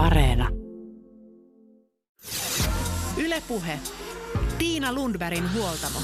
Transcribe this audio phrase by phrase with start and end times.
[0.00, 0.48] Areena.
[3.16, 3.78] Ylepuhe.
[4.58, 5.98] Tiina Lundbergin huoltamo.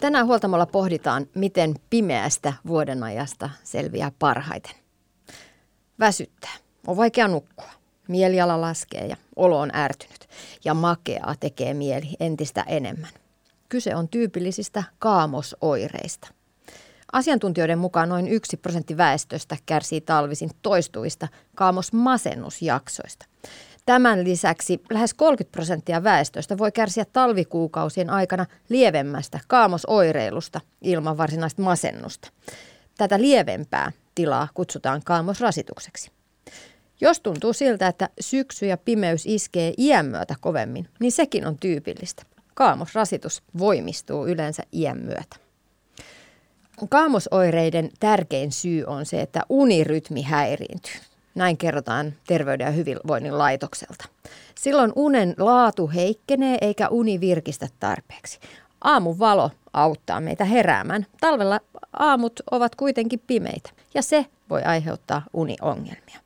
[0.00, 4.72] Tänään huoltamolla pohditaan, miten pimeästä vuodenajasta selviää parhaiten.
[6.00, 6.54] Väsyttää.
[6.86, 7.70] On vaikea nukkua.
[8.08, 10.28] Mieliala laskee ja olo on ärtynyt.
[10.64, 13.10] Ja makeaa tekee mieli entistä enemmän.
[13.68, 16.28] Kyse on tyypillisistä kaamosoireista.
[17.14, 23.26] Asiantuntijoiden mukaan noin yksi prosentti väestöstä kärsii talvisin toistuvista kaamosmasennusjaksoista.
[23.86, 32.28] Tämän lisäksi lähes 30 prosenttia väestöstä voi kärsiä talvikuukausien aikana lievemmästä kaamosoireilusta ilman varsinaista masennusta.
[32.98, 36.10] Tätä lievempää tilaa kutsutaan kaamosrasitukseksi.
[37.00, 42.22] Jos tuntuu siltä, että syksy ja pimeys iskee iän myötä kovemmin, niin sekin on tyypillistä.
[42.54, 45.43] Kaamosrasitus voimistuu yleensä iän myötä.
[46.88, 50.94] Kaamosoireiden tärkein syy on se, että unirytmi häiriintyy.
[51.34, 54.04] Näin kerrotaan Terveyden ja hyvinvoinnin laitokselta.
[54.54, 58.38] Silloin unen laatu heikkenee eikä uni virkistä tarpeeksi.
[58.80, 61.06] Aamun valo auttaa meitä heräämään.
[61.20, 61.60] Talvella
[61.98, 66.20] aamut ovat kuitenkin pimeitä ja se voi aiheuttaa uniongelmia.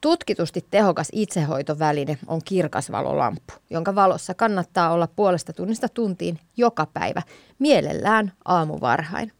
[0.00, 7.22] Tutkitusti tehokas itsehoitoväline on kirkasvalolamppu, jonka valossa kannattaa olla puolesta tunnista tuntiin joka päivä,
[7.58, 9.32] mielellään aamuvarhain.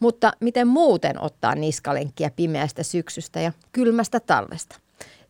[0.00, 4.76] Mutta miten muuten ottaa niskalenkkiä pimeästä syksystä ja kylmästä talvesta?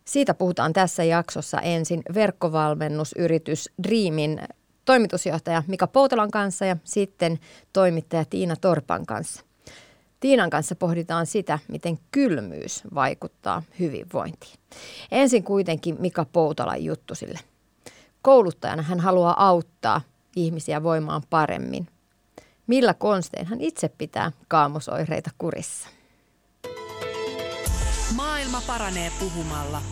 [0.05, 4.41] Siitä puhutaan tässä jaksossa ensin verkkovalmennusyritys Dreamin
[4.85, 7.39] toimitusjohtaja Mika Poutelan kanssa ja sitten
[7.73, 9.45] toimittaja Tiina Torpan kanssa.
[10.21, 14.59] Tiinan kanssa pohditaan sitä, miten kylmyys vaikuttaa hyvinvointiin.
[15.11, 17.39] Ensin kuitenkin Mika Poutalan juttu sille.
[18.23, 20.01] Kouluttajana hän haluaa auttaa
[20.37, 21.89] ihmisiä voimaan paremmin–
[22.69, 25.89] Millä konstein hän itse pitää kaamosoireita kurissa?
[28.17, 29.83] Maailma paranee puhumalla.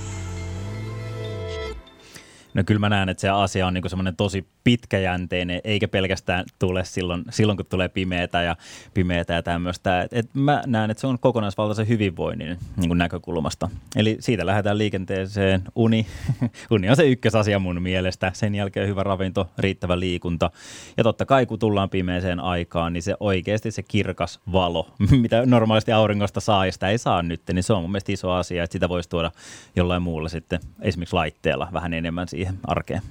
[2.55, 6.85] No kyllä mä näen, että se asia on niin semmoinen tosi pitkäjänteinen, eikä pelkästään tule
[6.85, 8.57] silloin, silloin kun tulee pimeätä ja,
[8.95, 10.03] pimeätä ja tämmöistä.
[10.03, 13.69] Et, et mä näen, että se on kokonaisvaltaisen hyvinvoinnin niin kuin näkökulmasta.
[13.97, 15.63] Eli siitä lähdetään liikenteeseen.
[15.75, 16.07] Uni,
[16.71, 18.31] uni on se ykkösasia mun mielestä.
[18.35, 20.51] Sen jälkeen hyvä ravinto, riittävä liikunta.
[20.97, 24.91] Ja totta kai kun tullaan pimeeseen aikaan, niin se oikeasti se kirkas valo,
[25.21, 28.31] mitä normaalisti auringosta saa ja sitä ei saa nyt, niin se on mun mielestä iso
[28.31, 29.31] asia, että sitä voisi tuoda
[29.77, 33.03] jollain muulla sitten, esimerkiksi laitteella vähän enemmän siihen arkeen.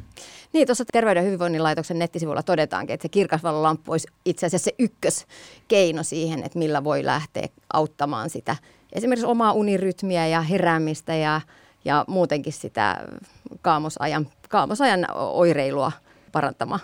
[0.56, 4.76] Niin, tuossa Terveyden ja hyvinvoinnin laitoksen nettisivulla todetaankin, että se kirkasvalolamppu olisi itse asiassa se
[4.80, 8.56] ykköskeino siihen, että millä voi lähteä auttamaan sitä
[8.94, 11.42] esimerkiksi omaa unirytmiä ja heräämistä ja,
[11.86, 13.08] ja muutenkin sitä
[13.62, 15.92] kaamosajan, kaamosajan oireilua
[16.32, 16.82] parantamaan.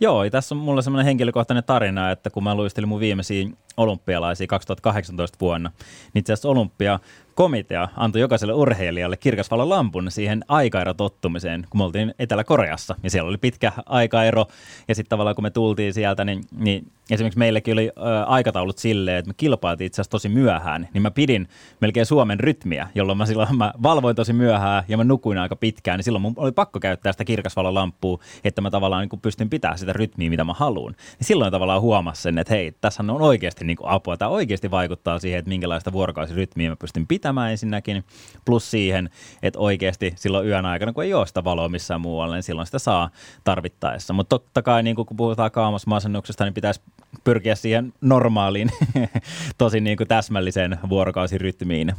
[0.00, 5.38] Joo, tässä on mulla semmoinen henkilökohtainen tarina, että kun mä luistelin mun viimeisiä olympialaisia 2018
[5.40, 5.70] vuonna,
[6.14, 6.98] niin itse asiassa olympia
[7.40, 12.94] komitea antoi jokaiselle urheilijalle kirkasvalon lampun siihen aikaero tottumiseen, kun me oltiin Etelä-Koreassa.
[13.02, 14.46] Ja siellä oli pitkä aikaero.
[14.88, 19.16] Ja sitten tavallaan kun me tultiin sieltä, niin, niin esimerkiksi meillekin oli ö, aikataulut silleen,
[19.16, 20.88] että me kilpailtiin itse asiassa tosi myöhään.
[20.94, 21.48] Niin mä pidin
[21.80, 25.98] melkein Suomen rytmiä, jolloin mä silloin mä valvoin tosi myöhään ja mä nukuin aika pitkään.
[25.98, 29.78] Niin silloin mun oli pakko käyttää sitä kirkasvalon lamppua, että mä tavallaan niin pystyn pitämään
[29.78, 30.92] sitä rytmiä, mitä mä haluan.
[30.92, 34.16] Niin silloin tavallaan huomasin sen, että hei, tässä on oikeasti niin apua.
[34.16, 38.04] Tämä oikeasti vaikuttaa siihen, että minkälaista vuorokausirytmiä mä pystyn pitämään pitämään ensinnäkin,
[38.44, 39.10] plus siihen,
[39.42, 42.78] että oikeasti silloin yön aikana, kun ei ole sitä valoa missään muualla, niin silloin sitä
[42.78, 43.10] saa
[43.44, 44.12] tarvittaessa.
[44.12, 46.80] Mutta totta kai, niin kun puhutaan kaamosmasennuksesta, niin pitäisi
[47.24, 48.70] pyrkiä siihen normaaliin,
[49.58, 51.92] tosi niin kuin täsmälliseen vuorokausirytmiin.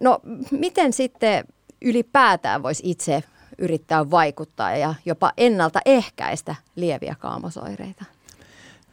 [0.00, 0.20] No
[0.50, 1.44] miten sitten
[1.82, 3.22] ylipäätään voisi itse
[3.58, 8.04] yrittää vaikuttaa ja jopa ennaltaehkäistä lieviä kaamosoireita?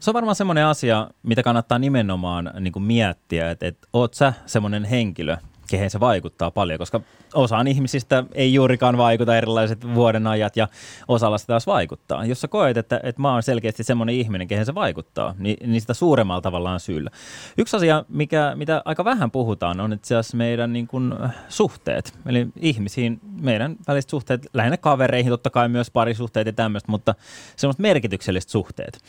[0.03, 4.33] Se on varmaan semmoinen asia, mitä kannattaa nimenomaan niin kuin miettiä, että, että oot sä
[4.45, 5.37] semmoinen henkilö,
[5.67, 7.01] kehen se vaikuttaa paljon, koska
[7.33, 10.67] osaan ihmisistä ei juurikaan vaikuta erilaiset vuodenajat ja
[11.07, 12.25] osalla sitä taas vaikuttaa.
[12.25, 15.81] Jos sä koet, että, että mä oon selkeästi semmoinen ihminen, kehen se vaikuttaa, niin, niin
[15.81, 17.09] sitä suuremmalla tavallaan syyllä.
[17.57, 21.13] Yksi asia, mikä, mitä aika vähän puhutaan, on itse asiassa meidän niin kuin,
[21.49, 22.13] suhteet.
[22.25, 27.15] Eli ihmisiin, meidän väliset suhteet, lähinnä kavereihin, totta kai myös parisuhteet ja tämmöistä, mutta
[27.55, 28.99] semmoiset merkitykselliset suhteet.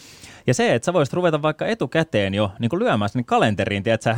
[0.47, 4.15] Ja se, että sä voisit ruveta vaikka etukäteen jo niin kuin lyömään sinne kalenteriin, tiedätkö,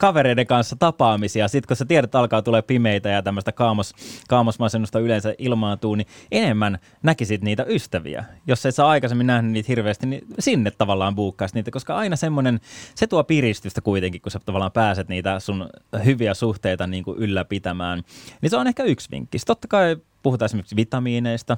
[0.00, 3.94] kavereiden kanssa tapaamisia, sit kun sä tiedät, että alkaa tulee pimeitä ja tämmöistä kaamos,
[4.28, 8.24] kaamosmasennusta yleensä ilmaantuu, niin enemmän näkisit niitä ystäviä.
[8.46, 12.60] Jos et saa aikaisemmin nähnyt niitä hirveästi, niin sinne tavallaan buukkaisi niitä, koska aina semmoinen,
[12.94, 15.68] se tuo piristystä kuitenkin, kun sä tavallaan pääset niitä sun
[16.04, 18.02] hyviä suhteita niin kuin ylläpitämään.
[18.42, 19.38] Niin se on ehkä yksi vinkki.
[19.46, 19.96] Totta kai
[20.26, 21.56] puhutaan esimerkiksi vitamiineista.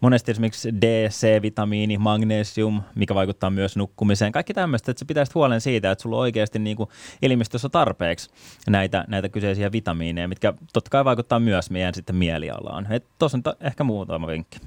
[0.00, 4.32] Monesti esimerkiksi D, C-vitamiini, magnesium, mikä vaikuttaa myös nukkumiseen.
[4.32, 6.88] Kaikki tämmöistä, että sä pitäisit huolen siitä, että sulla on oikeasti niin kuin
[7.22, 8.30] elimistössä tarpeeksi
[8.68, 12.88] näitä, näitä kyseisiä vitamiineja, mitkä totta kai vaikuttaa myös meidän sitten mielialaan.
[13.18, 14.58] Tuossa on ehkä muutama vinkki.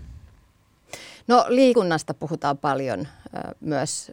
[1.28, 3.08] No liikunnasta puhutaan paljon
[3.60, 4.12] myös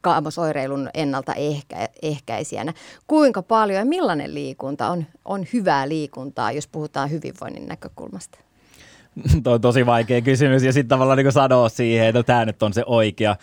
[0.00, 2.72] kaamosoireilun ennaltaehkäisijänä.
[3.06, 8.38] Kuinka paljon ja millainen liikunta on, on hyvää liikuntaa, jos puhutaan hyvinvoinnin näkökulmasta?
[9.44, 12.72] Tuo on tosi vaikea kysymys ja sitten tavallaan niin sanoa siihen, että tämä nyt on
[12.72, 13.36] se oikea.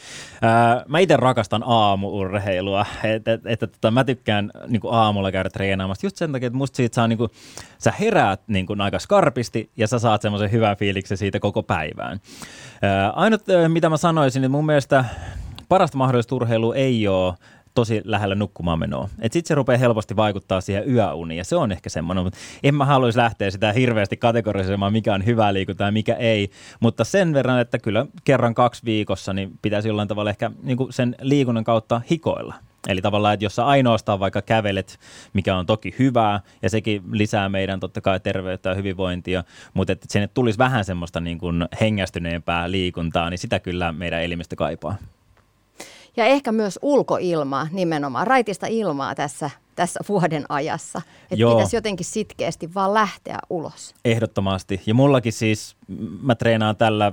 [0.87, 6.17] Mä itse rakastan aamuurheilua, että et, et, tota, mä tykkään niin aamulla käydä treenaamassa just
[6.17, 7.31] sen takia, että musta siitä saa, niin kuin,
[7.77, 12.19] sä heräät niin kuin, aika skarpisti ja sä saat semmoisen hyvän fiiliksen siitä koko päivään.
[12.81, 15.05] Ää, ainut, mitä mä sanoisin, että mun mielestä
[15.71, 17.33] parasta mahdollista urheilua ei ole
[17.73, 19.09] tosi lähellä nukkumaan menoa.
[19.21, 22.85] Sitten se rupeaa helposti vaikuttaa siihen yöuniin ja se on ehkä semmoinen, mutta en mä
[22.85, 27.59] haluaisi lähteä sitä hirveästi kategorisemaan, mikä on hyvää liikuntaa ja mikä ei, mutta sen verran,
[27.59, 32.55] että kyllä kerran kaksi viikossa niin pitäisi jollain tavalla ehkä niin sen liikunnan kautta hikoilla.
[32.87, 34.99] Eli tavallaan, että jos sä ainoastaan vaikka kävelet,
[35.33, 39.43] mikä on toki hyvää, ja sekin lisää meidän totta kai terveyttä ja hyvinvointia,
[39.73, 44.55] mutta että sinne tulisi vähän semmoista niin kuin hengästyneempää liikuntaa, niin sitä kyllä meidän elimistö
[44.55, 44.95] kaipaa.
[46.17, 51.01] Ja ehkä myös ulkoilmaa nimenomaan, raitista ilmaa tässä, tässä vuoden ajassa.
[51.23, 53.95] Että pitäisi jotenkin sitkeästi vaan lähteä ulos.
[54.05, 54.81] Ehdottomasti.
[54.85, 55.75] Ja mullakin siis,
[56.21, 57.11] mä treenaan tällä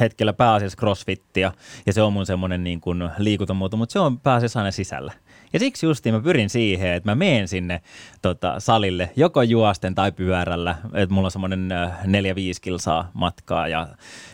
[0.00, 1.52] hetkellä pääasiassa crossfittia
[1.86, 5.12] ja se on mun semmoinen niin kuin liikuntamuoto, mutta se on pääasiassa aina sisällä.
[5.52, 7.82] Ja siksi justiin mä pyrin siihen, että mä menen sinne
[8.22, 11.68] tota, salille joko juosten tai pyörällä, että mulla on semmoinen
[12.06, 12.08] 4-5
[12.60, 13.88] kilsaa matkaa ja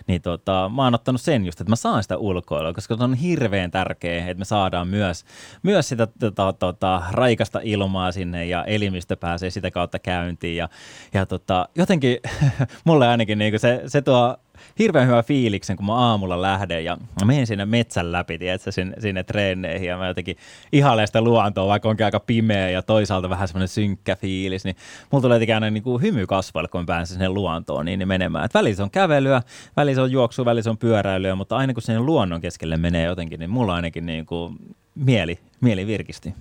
[0.07, 3.15] niin tota, mä oon ottanut sen just, että mä saan sitä ulkoilua, koska se on
[3.15, 5.25] hirveän tärkeää, että me saadaan myös,
[5.63, 10.57] myös sitä tota, tota, raikasta ilmaa sinne ja elimistö pääsee sitä kautta käyntiin.
[10.57, 10.69] Ja,
[11.15, 12.19] ja tota, jotenkin
[12.85, 14.37] mulle ainakin niin se, se tuo
[14.79, 18.97] hirveän hyvä fiiliksen, kun mä aamulla lähden ja mä menen sinne metsän läpi, tiedätkö, sinne,
[19.01, 20.37] sinne treeneihin ja mä jotenkin
[20.73, 24.77] ihailen sitä luontoa, vaikka onkin aika pimeä ja toisaalta vähän semmoinen synkkä fiilis, niin
[25.11, 28.45] mulla tulee aina niin kuin hymy kasvalle, kun mä pääsen sinne luontoon niin, niin menemään.
[28.45, 29.43] Et välissä on kävelyä,
[29.77, 33.51] välissä on juoksua, välissä on pyöräilyä, mutta aina kun sinne luonnon keskelle menee jotenkin, niin
[33.51, 34.57] mulla ainakin niin kuin
[34.95, 36.35] mieli, mieli virkisti.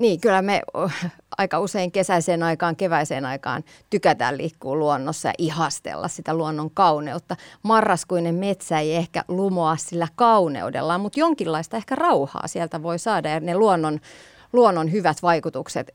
[0.00, 0.62] Niin, kyllä me
[1.38, 7.36] aika usein kesäiseen aikaan, keväiseen aikaan tykätään liikkua luonnossa ja ihastella sitä luonnon kauneutta.
[7.62, 13.40] Marraskuinen metsä ei ehkä lumoa sillä kauneudellaan, mutta jonkinlaista ehkä rauhaa sieltä voi saada ja
[13.40, 14.00] ne luonnon,
[14.52, 15.94] luonnon hyvät vaikutukset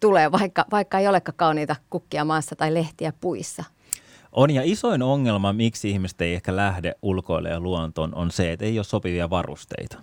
[0.00, 3.64] tulee, vaikka, vaikka ei olekaan kauniita kukkia maassa tai lehtiä puissa.
[4.32, 8.78] On ja isoin ongelma, miksi ihmiset ei ehkä lähde ulkoilemaan luontoon, on se, että ei
[8.78, 9.98] ole sopivia varusteita.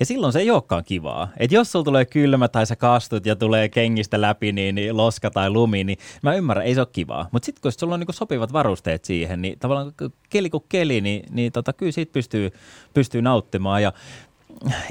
[0.00, 1.28] Ja silloin se ei olekaan kivaa.
[1.36, 5.30] Että jos sulla tulee kylmä tai sä kastut ja tulee kengistä läpi, niin, niin loska
[5.30, 7.28] tai lumi, niin mä ymmärrän, ei se ole kivaa.
[7.32, 9.92] Mutta sitten kun sulla on niin sopivat varusteet siihen, niin tavallaan
[10.30, 12.50] keli kuin keli, niin, niin tota, kyllä siitä pystyy,
[12.94, 13.82] pystyy nauttimaan.
[13.82, 13.92] Ja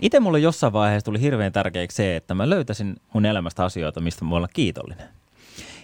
[0.02, 4.26] itse mulle jossain vaiheessa tuli hirveän tärkeäksi se, että mä löytäisin mun elämästä asioita, mistä
[4.26, 5.17] mä voin olla kiitollinen.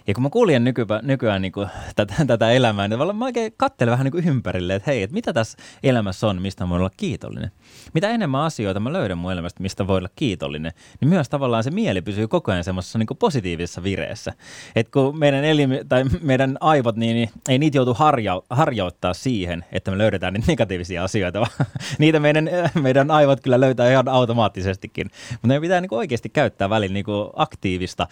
[0.06, 3.92] Ja kun mä kuulin nykypä, nykyään niin kuin, tätä, tätä elämää, niin mä oikein katselen
[3.92, 6.90] vähän niin kuin ympärille, että hei, että mitä tässä elämässä on, mistä mä voin olla
[6.96, 7.50] kiitollinen.
[7.94, 11.70] Mitä enemmän asioita mä löydän mun elämästä, mistä voi olla kiitollinen, niin myös tavallaan se
[11.70, 14.32] mieli pysyy koko ajan semmoisessa niin positiivisessa vireessä.
[14.76, 19.64] Että kun meidän, elimi, tai meidän aivot, niin, niin ei niitä joutu harja, harjoittaa siihen,
[19.72, 21.66] että me löydetään niitä negatiivisia asioita, vaan
[21.98, 22.50] niitä meidän,
[22.82, 25.10] meidän aivot kyllä löytää ihan automaattisestikin.
[25.30, 27.04] Mutta meidän pitää niin oikeasti käyttää välillä niin
[27.36, 28.06] aktiivista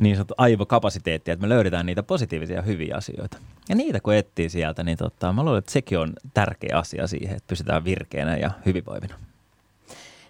[0.00, 3.38] niin sanottu aivokapasiteettia että me löydetään niitä positiivisia hyviä asioita.
[3.68, 7.36] Ja niitä kun etsii sieltä, niin tota, mä luulen, että sekin on tärkeä asia siihen,
[7.36, 8.50] että pysytään virkeänä ja
[8.94, 9.14] hyvinvoivina.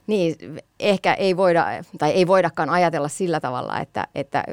[0.07, 0.37] Niin,
[0.81, 1.67] ehkä ei voida,
[1.99, 4.45] tai ei voidakaan ajatella sillä tavalla, että, että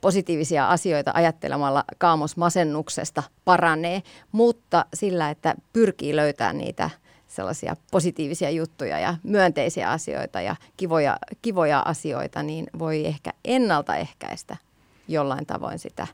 [0.00, 6.90] positiivisia asioita ajattelemalla kaamosmasennuksesta paranee, mutta sillä, että pyrkii löytämään niitä
[7.28, 14.56] sellaisia positiivisia juttuja ja myönteisiä asioita ja kivoja, kivoja asioita, niin voi ehkä ennaltaehkäistä
[15.08, 16.06] jollain tavoin sitä,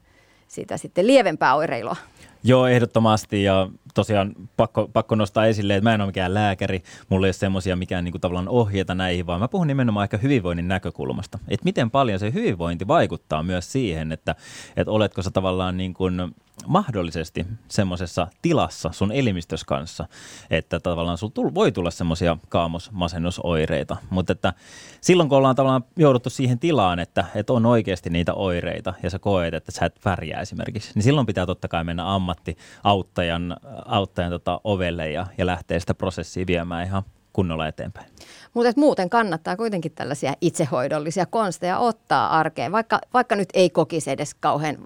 [0.49, 1.97] sitä sitten lievempää oireilua.
[2.45, 7.27] Joo, ehdottomasti ja tosiaan pakko, pakko nostaa esille, että mä en ole mikään lääkäri, mulla
[7.27, 10.69] ei ole semmoisia mikään niin kuin, tavallaan ohjeita näihin, vaan mä puhun nimenomaan ehkä hyvinvoinnin
[10.69, 11.39] näkökulmasta.
[11.49, 14.35] Että miten paljon se hyvinvointi vaikuttaa myös siihen, että,
[14.77, 16.35] että oletko sä tavallaan niin kuin,
[16.67, 20.09] mahdollisesti semmoisessa tilassa sun elimistös kanssa,
[20.51, 24.53] että tavallaan sulla voi tulla semmoisia kaamosmasennusoireita, mutta että
[25.01, 29.19] silloin kun ollaan tavallaan jouduttu siihen tilaan, että, että on oikeasti niitä oireita ja sä
[29.19, 34.61] koet, että sä et pärjää esimerkiksi, niin silloin pitää totta kai mennä ammattiauttajan auttajan tota
[34.65, 38.07] ovelle ja, ja lähteä sitä prosessia viemään ihan kunnolla eteenpäin.
[38.55, 44.35] Mutta muuten kannattaa kuitenkin tällaisia itsehoidollisia konsteja ottaa arkeen, vaikka, vaikka nyt ei kokisi edes
[44.35, 44.77] kauhean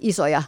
[0.00, 0.42] isoja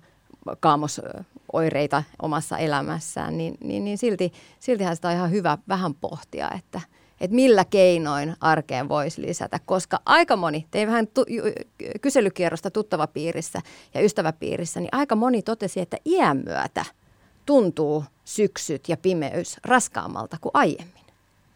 [0.60, 6.80] kaamosoireita omassa elämässään, niin, niin, niin silti, siltihän sitä on ihan hyvä vähän pohtia, että,
[7.24, 11.26] että millä keinoin arkeen voisi lisätä, koska aika moni, tein vähän tu-
[12.00, 13.60] kyselykierrosta tuttavapiirissä
[13.94, 16.84] ja ystäväpiirissä, niin aika moni totesi, että iän myötä
[17.46, 21.03] tuntuu syksyt ja pimeys raskaammalta kuin aiemmin.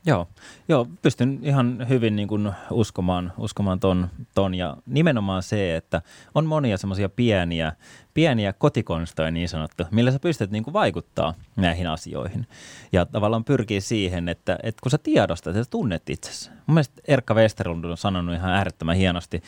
[0.09, 0.29] Joo,
[0.69, 6.03] joo pystyn ihan hyvin niin kuin uskomaan, uskomaan ton, ton, ja nimenomaan se, että
[6.35, 7.73] on monia semmoisia pieniä,
[8.15, 12.47] pieniä kotikonstoja niin sanottu, millä sä pystyt niin kuin vaikuttaa näihin asioihin.
[12.93, 16.50] Ja tavallaan pyrkii siihen, että, että kun sä tiedostat, sä tunnet itsesi.
[16.50, 19.43] Mun mielestä Erkka Westerlund on sanonut ihan äärettömän hienosti,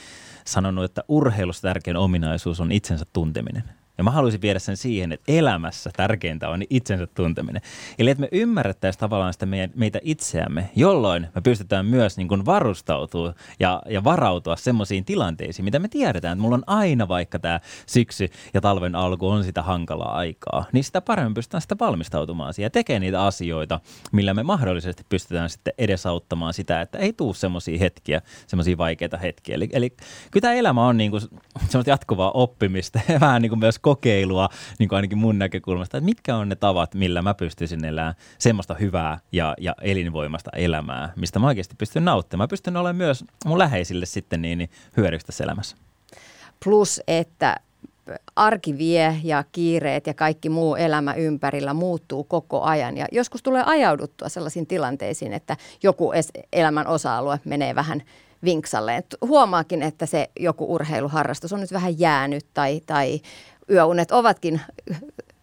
[0.45, 3.80] sanonut, että urheilussa tärkein ominaisuus on itsensä tunteminen.
[4.01, 7.63] Ja mä haluaisin viedä sen siihen, että elämässä tärkeintä on itsensä tunteminen.
[7.99, 12.47] Eli että me ymmärrettäisiin tavallaan sitä meidän, meitä itseämme, jolloin me pystytään myös niin kuin
[12.47, 17.61] varustautua ja, ja varautua semmoisiin tilanteisiin, mitä me tiedetään, että mulla on aina vaikka tämä
[17.87, 22.67] syksy ja talven alku on sitä hankalaa aikaa, niin sitä paremmin pystytään sitä valmistautumaan siihen
[22.67, 23.81] ja tekemään niitä asioita,
[24.13, 29.55] millä me mahdollisesti pystytään sitten edesauttamaan sitä, että ei tule semmoisia hetkiä, semmoisia vaikeita hetkiä.
[29.55, 29.91] Eli, eli
[30.31, 31.23] kyllä tämä elämä on niin kuin
[31.69, 36.05] semmoista jatkuvaa oppimista ja vähän niin kuin myös kokeilua, niin kuin ainakin mun näkökulmasta, että
[36.05, 41.39] mitkä on ne tavat, millä mä pystyisin elämään semmoista hyvää ja, ja elinvoimasta elämää, mistä
[41.39, 42.45] mä oikeasti pystyn nauttimaan.
[42.45, 45.77] Mä pystyn olemaan myös mun läheisille sitten niin, niin hyödyksi tässä elämässä.
[46.65, 47.57] Plus, että
[48.37, 52.97] arki vie ja kiireet ja kaikki muu elämä ympärillä muuttuu koko ajan.
[52.97, 56.13] Ja joskus tulee ajauduttua sellaisiin tilanteisiin, että joku
[56.53, 58.03] elämän osa-alue menee vähän
[58.45, 59.05] vinksalle.
[59.27, 63.21] Huomaakin, että se joku urheiluharrastus on nyt vähän jäänyt tai, tai
[63.71, 64.61] yöunet ovatkin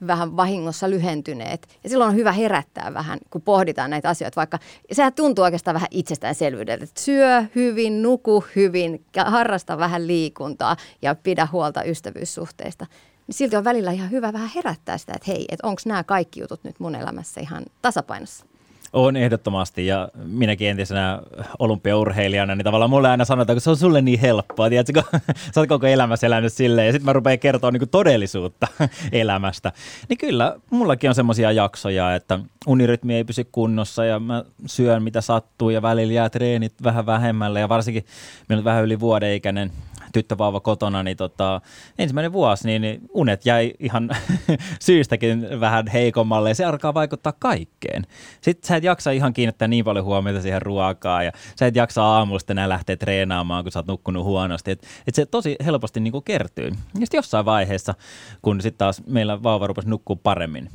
[0.07, 1.67] vähän vahingossa lyhentyneet.
[1.83, 4.59] Ja silloin on hyvä herättää vähän, kun pohditaan näitä asioita, vaikka
[4.91, 11.47] sehän tuntuu oikeastaan vähän itsestäänselvyydeltä, että syö hyvin, nuku hyvin, harrasta vähän liikuntaa ja pidä
[11.51, 12.85] huolta ystävyyssuhteista.
[13.27, 16.39] Niin silti on välillä ihan hyvä vähän herättää sitä, että hei, että onko nämä kaikki
[16.39, 18.45] jutut nyt mun elämässä ihan tasapainossa.
[18.93, 21.19] On ehdottomasti ja minäkin entisenä
[21.59, 25.19] olympiaurheilijana, niin tavallaan mulle aina sanotaan, että se on sulle niin helppoa, tiedätkö, kun
[25.55, 28.67] sä oot koko elämässä elänyt silleen ja sitten mä rupean kertoa niin todellisuutta
[29.11, 29.71] elämästä.
[30.09, 35.21] Niin kyllä, mullakin on semmoisia jaksoja, että unirytmi ei pysy kunnossa ja mä syön mitä
[35.21, 38.05] sattuu ja välillä jää treenit vähän vähemmälle ja varsinkin
[38.49, 39.71] minä vähän yli vuoden ikäinen
[40.13, 41.61] tyttövauva kotona, niin tota,
[41.99, 44.09] ensimmäinen vuosi, niin, unet jäi ihan
[44.79, 48.03] syystäkin vähän heikommalle ja se alkaa vaikuttaa kaikkeen.
[48.41, 52.03] Sitten sä et jaksa ihan kiinnittää niin paljon huomiota siihen ruokaan ja sä et jaksa
[52.03, 54.71] aamusta enää lähteä treenaamaan, kun sä oot nukkunut huonosti.
[54.71, 56.67] Et, et se tosi helposti niin kuin kertyy.
[56.67, 57.93] Ja sitten jossain vaiheessa,
[58.41, 60.69] kun sitten taas meillä vauva rupesi nukkua paremmin,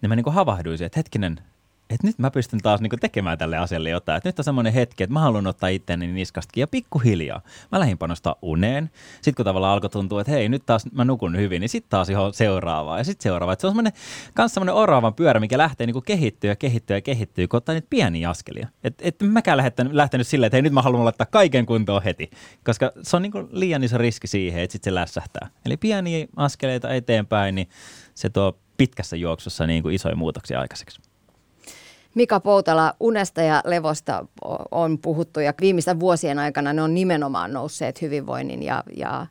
[0.00, 0.36] niin mä niin kuin
[0.84, 1.40] että hetkinen,
[1.90, 4.16] että nyt mä pystyn taas niinku tekemään tälle asialle jotain.
[4.16, 7.40] Että nyt on semmoinen hetki, että mä haluan ottaa itteni niskastakin ja pikkuhiljaa.
[7.72, 8.90] Mä lähdin panostaa uneen.
[9.14, 12.08] Sitten kun tavallaan alkoi tuntua, että hei, nyt taas mä nukun hyvin, niin sitten taas
[12.08, 13.52] ihan seuraavaa ja sitten seuraavaa.
[13.52, 13.92] Että se on semmoinen,
[14.34, 17.86] kans semmoinen oraavan pyörä, mikä lähtee niinku kehittyä ja kehittyä ja kehittyy, kun ottaa niitä
[17.90, 18.68] pieniä askelia.
[18.84, 22.30] Että et mäkään lähtenyt, lähtenyt silleen, että hei, nyt mä haluan laittaa kaiken kuntoon heti.
[22.64, 25.48] Koska se on niinku liian iso riski siihen, että sitten se lässähtää.
[25.66, 27.68] Eli pieniä askeleita eteenpäin, niin
[28.14, 31.07] se tuo pitkässä juoksussa niin kuin isoja muutoksia aikaiseksi.
[32.18, 34.26] Mika Poutala, unesta ja levosta
[34.70, 39.26] on puhuttu ja viimeisten vuosien aikana ne on nimenomaan nousseet hyvinvoinnin ja, ja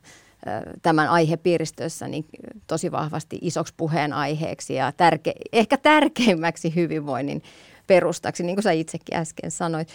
[0.82, 2.24] tämän aihepiiristössä niin
[2.66, 7.42] tosi vahvasti isoksi puheenaiheeksi ja tärke, ehkä tärkeimmäksi hyvinvoinnin
[7.86, 9.88] perustaksi, niin kuin sä itsekin äsken sanoit.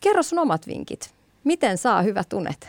[0.00, 1.14] Kerro sun omat vinkit.
[1.44, 2.68] Miten saa hyvät unet?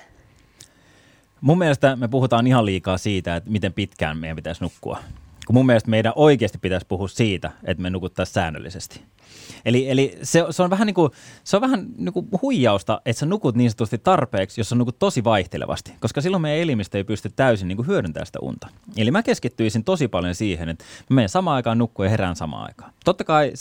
[1.42, 5.00] Mun mielestä me puhutaan ihan liikaa siitä, että miten pitkään meidän pitäisi nukkua.
[5.48, 9.02] Kun mun mielestä meidän oikeasti pitäisi puhua siitä, että me nukuttaisiin säännöllisesti.
[9.66, 11.12] Eli, eli se, se, on vähän, niin kuin,
[11.44, 15.00] se on vähän niin kuin huijausta, että sä nukut niin sanotusti tarpeeksi, jos sä nukut
[15.00, 18.68] tosi vaihtelevasti, koska silloin meidän elimistö ei pysty täysin niin kuin hyödyntämään sitä unta.
[18.98, 22.66] Eli mä keskittyisin tosi paljon siihen, että mä menen samaan aikaan nukkua ja herään samaan
[22.68, 22.94] aikaan.
[23.06, 23.54] Totta kai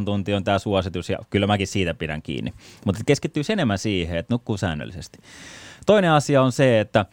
[0.00, 2.54] 7-9 tuntia on tämä suositus ja kyllä mäkin siitä pidän kiinni,
[2.84, 5.18] mutta keskittyisi enemmän siihen, että nukkuu säännöllisesti.
[5.86, 7.06] Toinen asia on se, että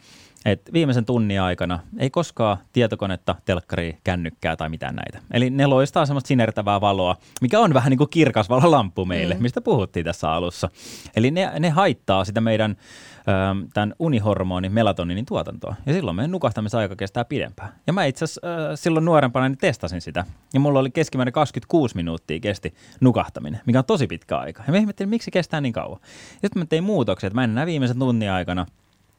[0.44, 5.18] et viimeisen tunnin aikana ei koskaan tietokonetta, telkkaria, kännykkää tai mitään näitä.
[5.30, 9.42] Eli ne loistaa semmoista sinertävää valoa, mikä on vähän niin kuin kirkas valolamppu meille, mm.
[9.42, 10.68] mistä puhuttiin tässä alussa.
[11.16, 12.76] Eli ne, ne haittaa sitä meidän
[13.28, 15.74] ähm, tämän unihormonin melatoninin tuotantoa.
[15.86, 17.72] Ja silloin meidän nukahtamisaika kestää pidempään.
[17.86, 20.24] Ja mä itse asiassa äh, silloin nuorempana niin testasin sitä.
[20.54, 24.62] Ja mulla oli keskimäärin 26 minuuttia kesti nukahtaminen, mikä on tosi pitkä aika.
[24.66, 26.00] Ja mä ihmettelin, miksi se kestää niin kauan.
[26.30, 28.66] Sitten mä tein muutoksia, että mä en enää viimeisen tunnin aikana–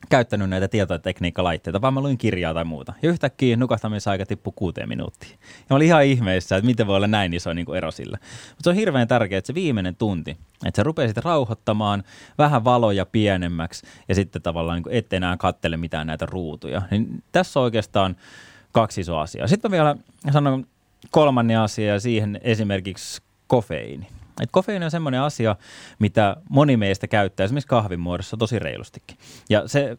[0.09, 2.93] käyttänyt näitä tietotekniikkalaitteita, vaan mä luin kirjaa tai muuta.
[3.01, 5.31] Ja yhtäkkiä nukahtamisaika tippui kuuteen minuuttiin.
[5.31, 8.17] Ja mä olin ihan ihmeessä, että miten voi olla näin iso niin kuin ero sillä.
[8.49, 12.03] Mutta se on hirveän tärkeää, että se viimeinen tunti, että sä rupeasit rauhoittamaan
[12.37, 16.81] vähän valoja pienemmäksi ja sitten tavallaan niin kuin enää kattele mitään näitä ruutuja.
[16.91, 18.15] Niin tässä oikeastaan
[18.71, 19.47] kaksi isoa asiaa.
[19.47, 19.95] Sitten mä vielä
[20.31, 20.67] sanon
[21.11, 24.07] kolmannen asia ja siihen esimerkiksi kofeiini.
[24.41, 25.55] Et kofeiini on semmoinen asia,
[25.99, 29.17] mitä moni meistä käyttää esimerkiksi kahvin muodossa tosi reilustikin.
[29.49, 29.97] Ja se,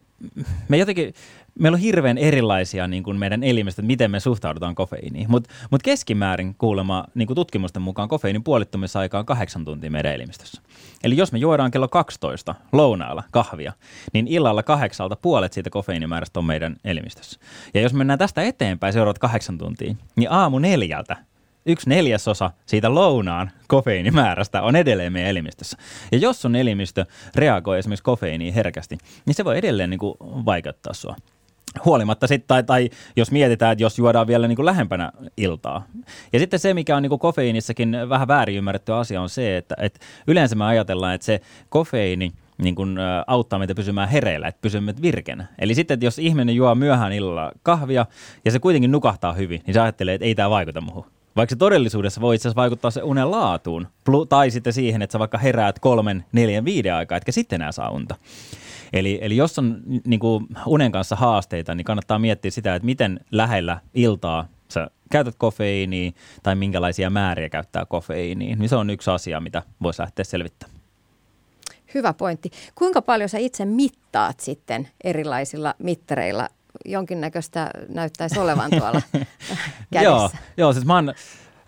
[0.69, 1.15] me jotenkin,
[1.59, 5.31] meillä on hirveän erilaisia niin kuin meidän elimistä, että miten me suhtaudutaan kofeiiniin.
[5.31, 10.63] Mutta mut keskimäärin kuulemma niin kuin tutkimusten mukaan kofeiinin puolittumisaika on kahdeksan tuntia meidän elimistössä.
[11.05, 13.73] Eli jos me juodaan kello 12 lounaalla kahvia,
[14.13, 17.41] niin illalla kahdeksalta puolet siitä kofeiinimäärästä on meidän elimistössä.
[17.75, 21.17] Ja jos mennään tästä eteenpäin seuraavat kahdeksan tuntia, niin aamu neljältä
[21.67, 25.79] yksi neljäsosa siitä lounaan kofeiinimäärästä on edelleen meidän elimistössä.
[26.13, 30.95] Ja jos sun elimistö reagoi esimerkiksi kofeiiniin herkästi, niin se voi edelleen niin kuin vaikeuttaa
[30.95, 31.17] sua
[31.85, 35.87] huolimatta sitten, tai, tai jos mietitään, että jos juodaan vielä niin kuin lähempänä iltaa.
[36.33, 39.75] Ja sitten se, mikä on niin kuin kofeiinissakin vähän väärin ymmärretty asia, on se, että,
[39.79, 44.95] että yleensä me ajatellaan, että se kofeiini niin kuin, auttaa meitä pysymään hereillä, että pysymme
[45.03, 45.47] virkenä.
[45.59, 48.07] Eli sitten, että jos ihminen juo myöhään illalla kahvia
[48.45, 51.07] ja se kuitenkin nukahtaa hyvin, niin se ajattelee, että ei tämä vaikuta muuhun.
[51.37, 53.87] Vaikka se todellisuudessa voi itse asiassa vaikuttaa se unen laatuun,
[54.29, 57.91] tai sitten siihen, että sä vaikka heräät kolmen, neljän, viiden aikaa, etkä sitten enää saa
[57.91, 58.17] unta.
[58.93, 63.21] Eli, eli jos on niin kuin unen kanssa haasteita, niin kannattaa miettiä sitä, että miten
[63.31, 66.13] lähellä iltaa sä käytät kofeiiniä
[66.43, 68.57] tai minkälaisia määriä käyttää kofeiiniä.
[68.57, 70.81] Niin se on yksi asia, mitä voisi lähteä selvittämään.
[71.95, 72.51] Hyvä pointti.
[72.75, 76.49] Kuinka paljon sä itse mittaat sitten erilaisilla mittareilla?
[76.85, 79.03] Jonkinnäköistä näyttäisi olevan tuolla
[79.93, 80.03] kädessä.
[80.03, 81.15] joo, joo, siis mä oon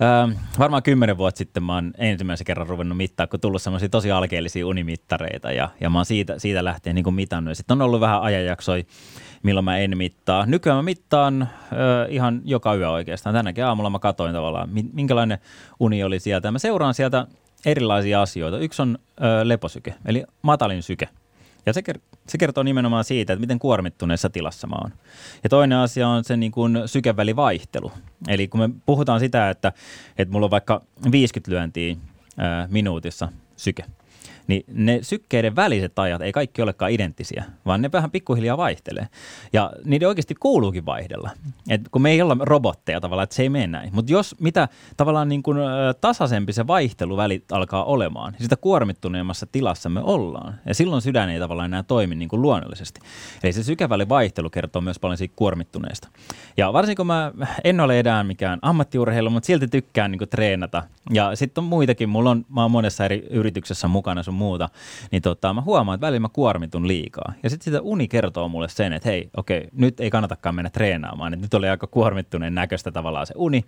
[0.03, 4.11] Öö, varmaan kymmenen vuotta sitten mä oon ensimmäisen kerran ruvennut mittaa, kun tullut semmoisia tosi
[4.11, 7.57] alkeellisia unimittareita ja, ja mä oon siitä, siitä lähtien niin mitannut.
[7.57, 8.85] Sitten on ollut vähän ajanjaksoja,
[9.43, 10.47] milloin mä en mittaa.
[10.47, 13.35] Nykyään mä mittaan ö, ihan joka yö oikeastaan.
[13.35, 15.39] Tänäkin aamulla mä katoin tavallaan, minkälainen
[15.81, 16.51] uni oli sieltä.
[16.51, 17.27] Mä seuraan sieltä
[17.67, 18.59] erilaisia asioita.
[18.59, 21.09] Yksi on ö, leposyke, eli matalin syke.
[21.67, 21.83] Ja se,
[22.29, 24.93] se kertoo nimenomaan siitä, että miten kuormittuneessa tilassa mä oon.
[25.43, 27.93] Ja toinen asia on se niin kuin sykevälivaihtelu.
[28.29, 29.73] Eli kun me puhutaan sitä, että,
[30.19, 31.97] että mulla on vaikka 50 lyöntiä
[32.37, 33.85] ää, minuutissa syke–
[34.47, 39.09] niin ne sykkeiden väliset ajat ei kaikki olekaan identtisiä, vaan ne vähän pikkuhiljaa vaihtelee.
[39.53, 41.31] Ja niiden oikeasti kuuluukin vaihdella.
[41.69, 43.91] Et kun me ei olla robotteja tavallaan, että se ei mene näin.
[43.93, 45.59] Mutta jos mitä tavallaan niin kuin
[46.01, 50.55] tasaisempi se vaihteluväli alkaa olemaan, niin sitä kuormittuneemmassa tilassa me ollaan.
[50.67, 53.01] Ja silloin sydän ei tavallaan enää toimi niin kuin luonnollisesti.
[53.43, 53.77] Eli se
[54.09, 56.09] vaihtelu kertoo myös paljon siitä kuormittuneesta.
[56.57, 57.33] Ja varsinkin kun mä
[57.65, 60.83] en ole enää mikään ammattiurheilu, mutta silti tykkään niin kuin treenata.
[61.11, 64.69] Ja sitten on muitakin, mulla on, mä oon monessa eri yrityksessä mukana sun muuta,
[65.11, 67.33] niin tota, mä huomaan, että välillä mä kuormitun liikaa.
[67.43, 71.35] Ja sitten sitä uni kertoo mulle sen, että hei, okei, nyt ei kannatakaan mennä treenaamaan.
[71.35, 73.65] Et nyt oli aika kuormittuneen näköistä tavallaan se uni,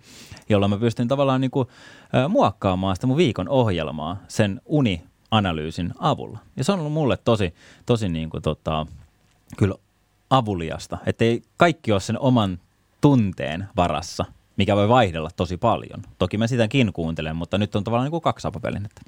[0.49, 1.67] jolla mä pystyn tavallaan niin kuin,
[2.15, 6.39] äh, muokkaamaan sitä mun viikon ohjelmaa sen uni-analyysin avulla.
[6.57, 7.53] Ja se on ollut mulle tosi,
[7.85, 8.85] tosi niin kuin, tota,
[9.57, 9.75] kyllä
[10.29, 12.59] avuliasta, että ei kaikki ole sen oman
[13.01, 14.25] tunteen varassa,
[14.57, 16.01] mikä voi vaihdella tosi paljon.
[16.17, 19.01] Toki mä sitäkin kuuntelen, mutta nyt on tavallaan niin kuin kaksi apapelinettä.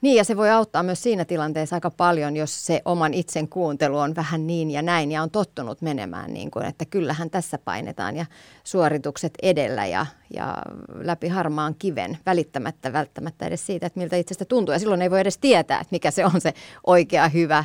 [0.00, 3.98] Niin ja se voi auttaa myös siinä tilanteessa aika paljon, jos se oman itsen kuuntelu
[3.98, 8.16] on vähän niin ja näin ja on tottunut menemään niin kuin, että kyllähän tässä painetaan
[8.16, 8.26] ja
[8.64, 10.56] suoritukset edellä ja, ja
[10.94, 14.72] läpi harmaan kiven välittämättä välttämättä edes siitä, että miltä itsestä tuntuu.
[14.72, 16.54] Ja silloin ei voi edes tietää, että mikä se on se
[16.86, 17.64] oikea hyvä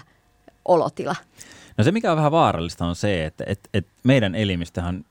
[0.66, 1.16] olotila.
[1.78, 5.06] No se, mikä on vähän vaarallista, on se, että, että, että meidän elimistöhän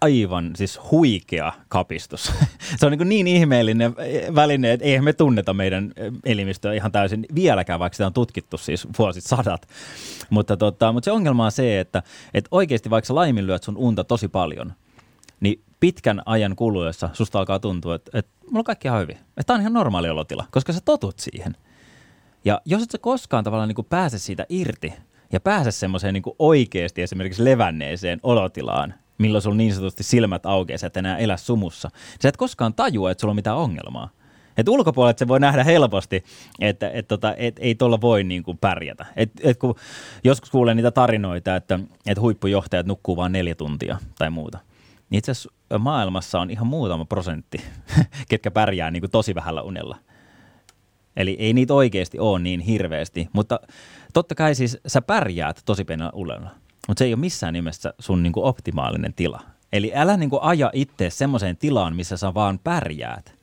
[0.00, 2.32] aivan siis huikea kapistus.
[2.78, 3.94] se on niin, niin ihmeellinen
[4.34, 5.92] väline, että eihän me tunneta meidän
[6.24, 9.68] elimistöä ihan täysin vieläkään, vaikka sitä on tutkittu siis vuosit sadat.
[10.30, 12.02] Mutta, tota, mutta se ongelma on se, että,
[12.34, 14.72] että oikeasti vaikka sä laiminlyöt sun unta tosi paljon,
[15.40, 19.16] niin pitkän ajan kuluessa susta alkaa tuntua, että, että mulla on kaikki ihan hyvin.
[19.16, 21.56] Että tämä on ihan normaali olotila, koska sä totut siihen.
[22.44, 24.92] Ja jos et sä koskaan tavallaan niin pääse siitä irti
[25.32, 30.96] ja pääse semmoiseen niin oikeasti esimerkiksi levänneeseen olotilaan, milloin sulla niin sanotusti silmät aukeaa, et
[30.96, 31.90] enää elä sumussa.
[32.22, 34.10] Sä et koskaan tajua, että sulla on mitään ongelmaa.
[34.56, 36.24] Et ulkopuolelta se voi nähdä helposti,
[36.60, 39.06] että et, tota, et, ei tuolla voi niin kuin pärjätä.
[39.16, 39.74] Et, et kun
[40.24, 44.58] joskus kuulee niitä tarinoita, että et huippujohtajat nukkuu vain neljä tuntia tai muuta.
[45.10, 47.58] Niin itse asiassa maailmassa on ihan muutama prosentti,
[48.30, 49.98] ketkä pärjää niin kuin tosi vähällä unella.
[51.16, 53.60] Eli ei niitä oikeasti ole niin hirveästi, mutta
[54.12, 56.50] totta kai siis sä pärjäät tosi pienellä unella.
[56.88, 59.42] Mutta se ei ole missään nimessä sun niinku optimaalinen tila.
[59.72, 63.34] Eli älä niinku aja itse semmoiseen tilaan, missä sä vaan pärjäät,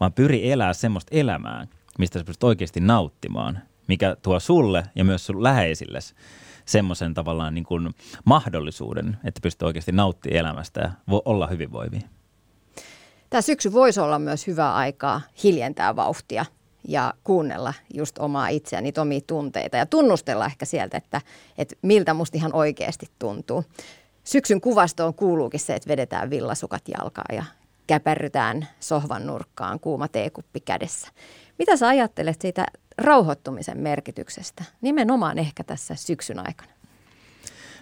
[0.00, 1.66] vaan pyri elää semmoista elämää,
[1.98, 3.58] mistä sä pystyt oikeasti nauttimaan,
[3.88, 5.98] mikä tuo sulle ja myös sun läheisille
[6.64, 7.90] semmoisen tavallaan niin kuin
[8.24, 12.00] mahdollisuuden, että pystyt oikeasti nauttimaan elämästä ja voi olla hyvinvoivia.
[13.30, 16.44] Tämä syksy voisi olla myös hyvä aikaa hiljentää vauhtia
[16.88, 21.20] ja kuunnella just omaa itseään, niitä omia tunteita ja tunnustella ehkä sieltä, että,
[21.58, 23.64] että miltä musta ihan oikeasti tuntuu.
[24.24, 27.44] syksyn kuvastoon kuuluukin se, että vedetään villasukat jalkaan ja
[27.86, 31.08] käperrytään sohvan nurkkaan kuuma teekuppi kädessä.
[31.58, 32.66] Mitä sä ajattelet siitä
[32.98, 36.79] rauhoittumisen merkityksestä, nimenomaan ehkä tässä syksyn aikana?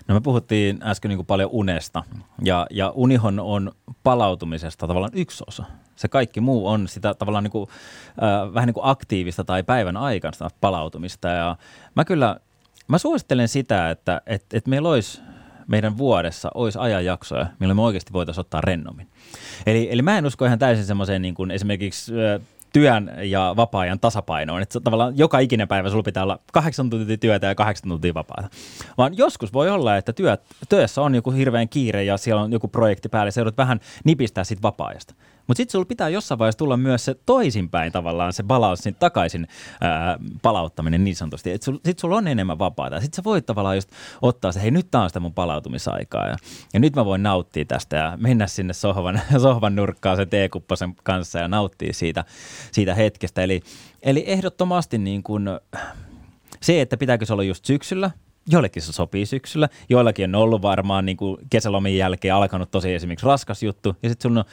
[0.08, 2.02] No me puhuttiin äsken niin paljon unesta
[2.42, 5.64] ja, ja unihon on palautumisesta tavallaan yksi osa.
[5.96, 7.68] Se kaikki muu on sitä tavallaan niin kuin,
[8.22, 11.56] äh, vähän niin kuin aktiivista tai päivän aikaista palautumista ja
[11.94, 12.40] mä kyllä,
[12.88, 15.20] mä suosittelen sitä, että et, et meillä olisi
[15.66, 19.08] meidän vuodessa olisi ajanjaksoja, milloin me oikeasti voitaisiin ottaa rennommin.
[19.66, 22.12] Eli, eli mä en usko ihan täysin semmoiseen niin kuin esimerkiksi
[22.72, 24.62] työn ja vapaa-ajan tasapainoon.
[24.62, 28.48] Että tavallaan joka ikinen päivä sulla pitää olla kahdeksan tuntia työtä ja kahdeksan tuntia vapaata.
[28.98, 32.68] Vaan joskus voi olla, että työt, työssä on joku hirveän kiire ja siellä on joku
[32.68, 35.14] projekti päällä ja sä joudut vähän nipistää siitä vapaa-ajasta.
[35.48, 39.48] Mutta sitten sulla pitää jossain vaiheessa tulla myös se toisinpäin tavallaan, se balanssin takaisin
[39.80, 41.50] ää, palauttaminen niin sanotusti.
[41.52, 43.00] Sitten sulla on enemmän vapaata.
[43.00, 43.90] Sitten sä voit tavallaan just
[44.22, 46.37] ottaa se, hei nyt tää on sitä mun palautumisaikaa ja,
[46.74, 51.38] ja nyt mä voin nauttia tästä ja mennä sinne sohvan, sohvan nurkkaan sen teekuppasen kanssa
[51.38, 52.24] ja nauttia siitä,
[52.72, 53.42] siitä hetkestä.
[53.42, 53.62] Eli,
[54.02, 55.48] eli ehdottomasti niin kuin,
[56.61, 58.11] se, että pitääkö se olla just syksyllä,
[58.50, 63.26] joillekin se sopii syksyllä, joillakin on ollut varmaan niin kuin kesälomien jälkeen alkanut tosi esimerkiksi
[63.26, 64.46] raskas juttu, ja sitten sulla on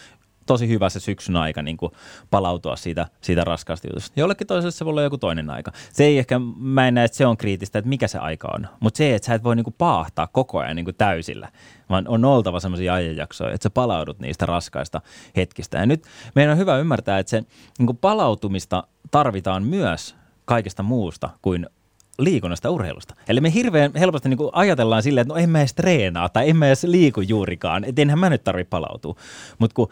[0.45, 1.91] tosi hyvä se syksyn aika niin kuin
[2.29, 4.19] palautua siitä, siitä raskaasta jutusta.
[4.19, 5.71] Jollekin toiselle se voi olla joku toinen aika.
[5.93, 8.67] Se ei ehkä, mä en näe, että se on kriittistä, että mikä se aika on.
[8.79, 11.51] Mutta se, että sä et voi niin kuin paahtaa koko ajan niin kuin täysillä,
[11.89, 15.01] vaan on oltava sellaisia ajanjaksoja, että sä palaudut niistä raskaista
[15.35, 15.77] hetkistä.
[15.77, 16.03] Ja nyt
[16.35, 17.43] meidän on hyvä ymmärtää, että se
[17.79, 21.67] niin kuin palautumista tarvitaan myös kaikesta muusta kuin
[22.19, 23.15] liikunnasta urheilusta.
[23.27, 26.57] Eli me hirveän helposti niin ajatellaan silleen, että no en mä edes treenaa tai en
[26.57, 29.15] mä edes liiku juurikaan, että enhän mä nyt tarvitse palautua.
[29.59, 29.89] Mutta kun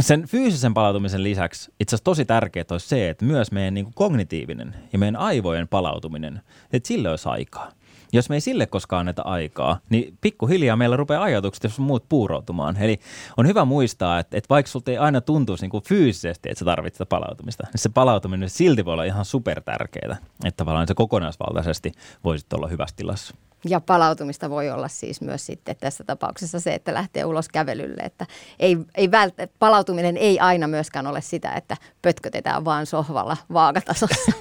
[0.00, 3.94] sen fyysisen palautumisen lisäksi itse asiassa tosi tärkeää olisi se, että myös meidän niin kuin
[3.94, 6.40] kognitiivinen ja meidän aivojen palautuminen,
[6.72, 7.72] että sille olisi aikaa.
[8.12, 12.76] Jos me ei sille koskaan anneta aikaa, niin pikkuhiljaa meillä rupeaa ajatukset, jos muut puuroutumaan.
[12.76, 13.00] Eli
[13.36, 16.64] on hyvä muistaa, että, että vaikka sulta ei aina tuntuisi niin kuin fyysisesti, että sä
[16.64, 21.92] tarvitset palautumista, niin se palautuminen silti voi olla ihan super tärkeää, että tavallaan se kokonaisvaltaisesti
[22.24, 23.34] voisit olla hyvässä tilassa.
[23.68, 28.02] Ja palautumista voi olla siis myös sitten tässä tapauksessa se, että lähtee ulos kävelylle.
[28.02, 28.26] Että
[28.58, 34.32] ei, ei vält- palautuminen ei aina myöskään ole sitä, että pötkötetään vaan sohvalla vaakatasossa.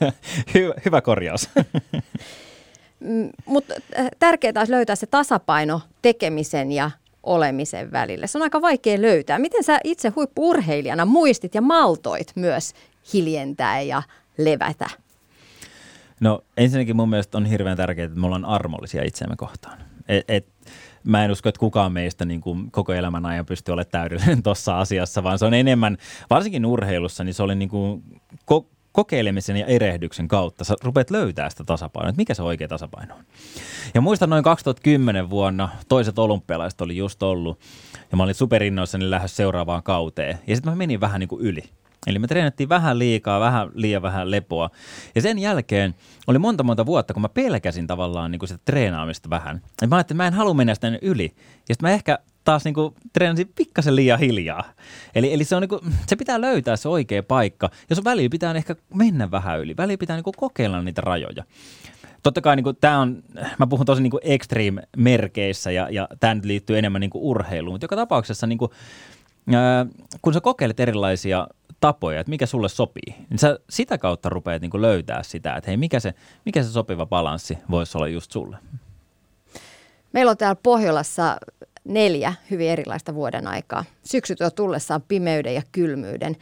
[0.54, 1.48] hyvä, hyvä korjaus.
[3.00, 6.90] Mm, Mutta äh, tärkeää olisi löytää se tasapaino tekemisen ja
[7.22, 8.26] olemisen välillä.
[8.26, 9.38] Se on aika vaikea löytää.
[9.38, 12.74] Miten sä itse huippuurheilijana muistit ja maltoit myös
[13.12, 14.02] hiljentää ja
[14.38, 14.90] levätä?
[16.20, 19.78] No ensinnäkin mun mielestä on hirveän tärkeää, että me ollaan armollisia itseämme kohtaan.
[20.08, 20.46] Et, et,
[21.04, 24.78] mä en usko, että kukaan meistä niin kuin koko elämän ajan pystyy olemaan täydellinen tuossa
[24.78, 25.98] asiassa, vaan se on enemmän,
[26.30, 28.02] varsinkin urheilussa, niin se oli niin kuin
[28.52, 33.14] ko- kokeilemisen ja erehdyksen kautta sä rupeat löytää sitä tasapainoa, että mikä se oikea tasapaino
[33.14, 33.24] on.
[33.94, 37.60] Ja muistan noin 2010 vuonna, toiset olympialaiset oli just ollut,
[38.10, 41.64] ja mä olin superinnoissani lähes seuraavaan kauteen, ja sitten mä menin vähän niin kuin yli.
[42.08, 44.70] Eli me treenattiin vähän liikaa, vähän liian vähän lepoa.
[45.14, 45.94] Ja sen jälkeen
[46.26, 49.60] oli monta monta vuotta, kun mä pelkäsin tavallaan niin kuin sitä treenaamista vähän.
[49.82, 51.32] Ja mä ajattelin, että mä en halua mennä sitä yli.
[51.68, 54.64] Ja sitten mä ehkä taas niin kuin treenasin pikkasen liian hiljaa.
[55.14, 57.70] Eli, eli se, on niin kuin, se pitää löytää se oikea paikka.
[57.90, 59.76] Ja se väliin pitää ehkä mennä vähän yli.
[59.76, 61.44] Väliin pitää niin kuin kokeilla niitä rajoja
[62.22, 63.22] totta kai niin tämä on,
[63.58, 67.96] mä puhun tosi niin extreme-merkeissä ja, ja tämä nyt liittyy enemmän niin urheiluun, mutta joka
[67.96, 68.70] tapauksessa niin kuin,
[69.54, 69.86] ää,
[70.22, 71.48] kun sä kokeilet erilaisia
[71.80, 75.76] tapoja, että mikä sulle sopii, niin sä sitä kautta rupeat niin löytää sitä, että hei,
[75.76, 76.14] mikä se,
[76.44, 78.56] mikä se sopiva balanssi voisi olla just sulle.
[80.12, 81.36] Meillä on täällä Pohjolassa
[81.84, 83.84] neljä hyvin erilaista vuoden aikaa.
[84.04, 86.36] Syksy tuo tullessaan pimeyden ja kylmyyden.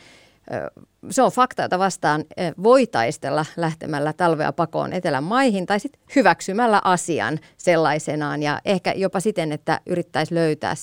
[1.11, 2.25] Se on fakta, jota vastaan
[2.63, 9.21] voi taistella lähtemällä talvea pakoon etelän maihin tai sitten hyväksymällä asian sellaisenaan ja ehkä jopa
[9.21, 10.75] siten, että yrittäisi löytää,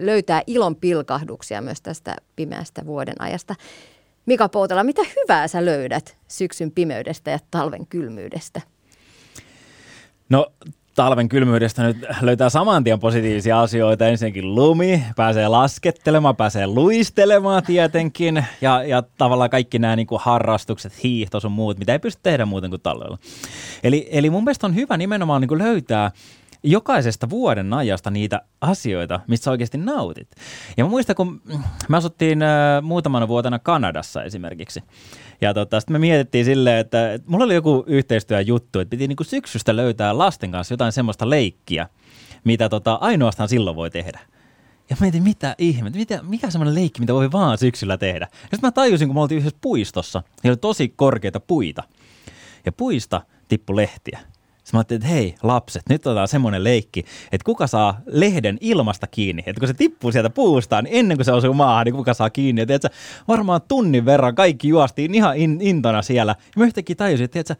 [0.00, 3.54] löytää ilon pilkahduksia myös tästä pimeästä vuoden ajasta.
[4.26, 8.60] Mika Poutala, mitä hyvää sä löydät syksyn pimeydestä ja talven kylmyydestä?
[10.28, 10.46] No
[10.94, 14.08] talven kylmyydestä nyt löytää saman tien positiivisia asioita.
[14.08, 21.02] Ensinnäkin lumi, pääsee laskettelemaan, pääsee luistelemaan tietenkin ja, ja tavallaan kaikki nämä niin kuin harrastukset,
[21.02, 23.18] hiihto sun muut, mitä ei pysty tehdä muuten kuin talvella.
[23.82, 26.10] Eli, eli mun mielestä on hyvä nimenomaan niin kuin löytää
[26.62, 30.28] jokaisesta vuoden ajasta niitä asioita, mistä oikeasti nautit.
[30.76, 31.42] Ja mä muistan, kun
[31.88, 34.82] me asuttiin äh, muutamana vuotena Kanadassa esimerkiksi.
[35.40, 39.76] Ja tota, sitten me mietittiin silleen, että, mulla oli joku yhteistyöjuttu, että piti niinku syksystä
[39.76, 41.88] löytää lasten kanssa jotain semmoista leikkiä,
[42.44, 44.20] mitä tota, ainoastaan silloin voi tehdä.
[44.90, 48.28] Ja mietin, mitä ihmettä, mitä, mikä semmoinen leikki, mitä voi vaan syksyllä tehdä.
[48.30, 51.82] Ja sitten mä tajusin, kun me oltiin yhdessä puistossa, ja oli tosi korkeita puita.
[52.66, 54.20] Ja puista tippu lehtiä.
[54.72, 59.06] Sitten mä ajattelin, että hei lapset, nyt otetaan semmoinen leikki, että kuka saa lehden ilmasta
[59.06, 59.42] kiinni.
[59.46, 62.30] Että kun se tippuu sieltä puusta, niin ennen kuin se osuu maahan, niin kuka saa
[62.30, 62.62] kiinni.
[62.62, 62.88] Ja tiedätkö,
[63.28, 66.34] varmaan tunnin verran kaikki juostiin ihan in, intona siellä.
[66.38, 67.54] Ja mä yhtäkkiä tajusin, että tiedätkö,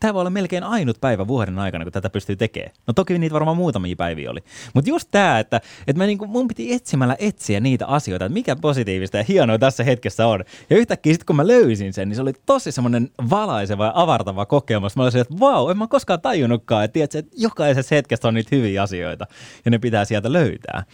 [0.00, 2.72] tämä voi olla melkein ainut päivä vuoden aikana, kun tätä pystyy tekemään.
[2.86, 4.40] No toki niitä varmaan muutamia päiviä oli.
[4.74, 8.56] Mutta just tämä, että, että mä niinku, mun piti etsimällä etsiä niitä asioita, että mikä
[8.56, 10.44] positiivista ja hienoa tässä hetkessä on.
[10.70, 14.46] Ja yhtäkkiä sitten kun mä löysin sen, niin se oli tosi semmoinen valaiseva ja avartava
[14.46, 14.96] kokemus.
[14.96, 18.56] Mä olisin, että vau, en mä koskaan tajunnutkaan, että, tiedätkö, että jokaisessa hetkessä on niitä
[18.56, 19.26] hyviä asioita
[19.64, 20.84] ja ne pitää sieltä löytää.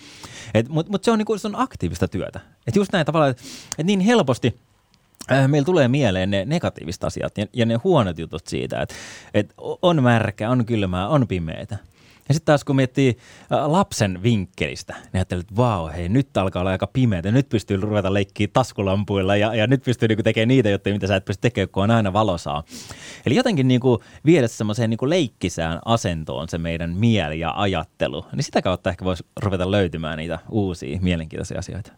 [0.69, 2.41] Mutta mut se, on niinku, se on aktiivista työtä.
[2.67, 4.55] Että just näin tavallaan, että, että niin helposti–
[5.47, 8.95] meillä tulee mieleen ne negatiiviset asiat ja, ne huonot jutut siitä, että,
[9.35, 11.77] että on märkä, on kylmää, on pimeätä.
[12.29, 13.17] Ja sitten taas kun miettii
[13.53, 17.77] äh, lapsen vinkkelistä, niin ajattelee, että vau, hei, nyt alkaa olla aika pimeätä, nyt pystyy
[17.77, 21.41] ruveta leikkiä taskulampuilla ja, ja nyt pystyy niinku tekemään niitä juttuja, mitä sä et pysty
[21.41, 22.65] tekemään, kun on aina valosaa.
[23.27, 28.63] Eli jotenkin niinku viedä semmoiseen niinku leikkisään asentoon se meidän mieli ja ajattelu, niin sitä
[28.63, 31.93] kautta ehkä voisi ruveta löytymään niitä uusia mielenkiintoisia asioita.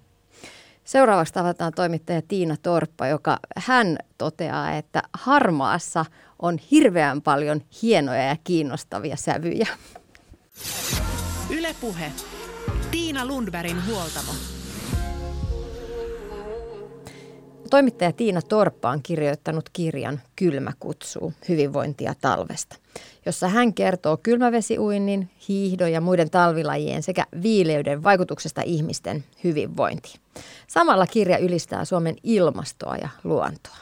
[0.84, 6.04] Seuraavaksi tavataan toimittaja Tiina Torppa, joka hän toteaa, että harmaassa
[6.38, 9.66] on hirveän paljon hienoja ja kiinnostavia sävyjä.
[11.50, 12.12] Ylepuhe.
[12.90, 14.32] Tiina Lundbergin huoltamo.
[17.74, 22.76] Toimittaja Tiina Torppa on kirjoittanut kirjan Kylmä kutsuu hyvinvointia talvesta,
[23.26, 30.20] jossa hän kertoo kylmävesiuinnin, hiihdon ja muiden talvilajien sekä viileyden vaikutuksesta ihmisten hyvinvointiin.
[30.66, 33.76] Samalla kirja ylistää Suomen ilmastoa ja luontoa.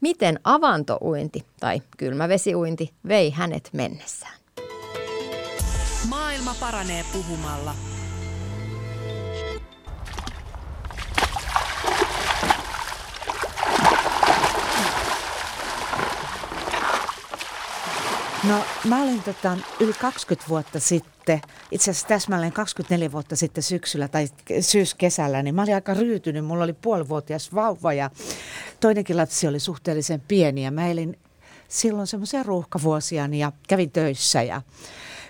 [0.00, 4.34] Miten avantouinti tai kylmävesiuinti vei hänet mennessään?
[6.08, 7.74] Maailma paranee puhumalla–
[18.48, 24.08] No mä olin tota, yli 20 vuotta sitten, itse asiassa täsmälleen 24 vuotta sitten syksyllä
[24.08, 24.28] tai
[24.60, 26.44] syyskesällä, niin mä olin aika ryytynyt.
[26.44, 28.10] Mulla oli puolivuotias vauva ja
[28.80, 31.18] toinenkin lapsi oli suhteellisen pieni ja mä elin
[31.68, 34.62] silloin semmoisia ruuhkavuosia ja kävin töissä ja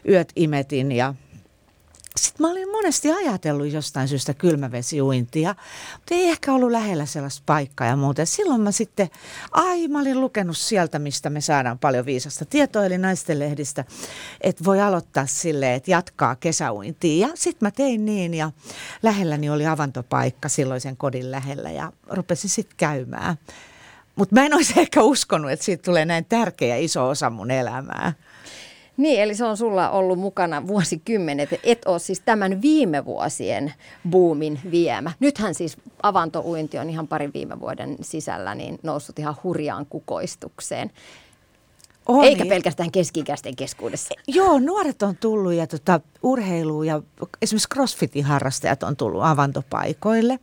[0.09, 1.15] yöt imetin ja
[2.17, 5.55] sitten mä olin monesti ajatellut jostain syystä kylmävesiuintia,
[5.93, 8.27] mutta ei ehkä ollut lähellä sellaista paikkaa ja muuta.
[8.27, 9.11] Silloin mä sitten,
[9.53, 13.85] ai mä olin lukenut sieltä, mistä me saadaan paljon viisasta tietoa, eli naistenlehdistä,
[14.41, 17.29] että voi aloittaa silleen, että jatkaa kesäuintia.
[17.29, 18.51] Ja sitten mä tein niin ja
[19.03, 23.37] lähelläni oli avantopaikka silloisen kodin lähellä ja rupesin sitten käymään.
[24.17, 28.13] Mutta mä en olisi ehkä uskonut, että siitä tulee näin tärkeä iso osa mun elämää.
[28.97, 31.49] Niin, eli se on sulla ollut mukana vuosikymmenet.
[31.65, 33.73] Et ole siis tämän viime vuosien
[34.11, 35.13] boomin viemä.
[35.21, 40.91] Nythän siis avantouinti on ihan parin viime vuoden sisällä niin noussut ihan hurjaan kukoistukseen.
[42.07, 44.15] On, Eikä pelkästään keskikäisten keskuudessa.
[44.29, 47.03] Joo, nuoret on tullut ja tota, urheilu ja
[47.43, 50.39] esimerkiksi crossfitin harrastajat on tullut avantopaikoille.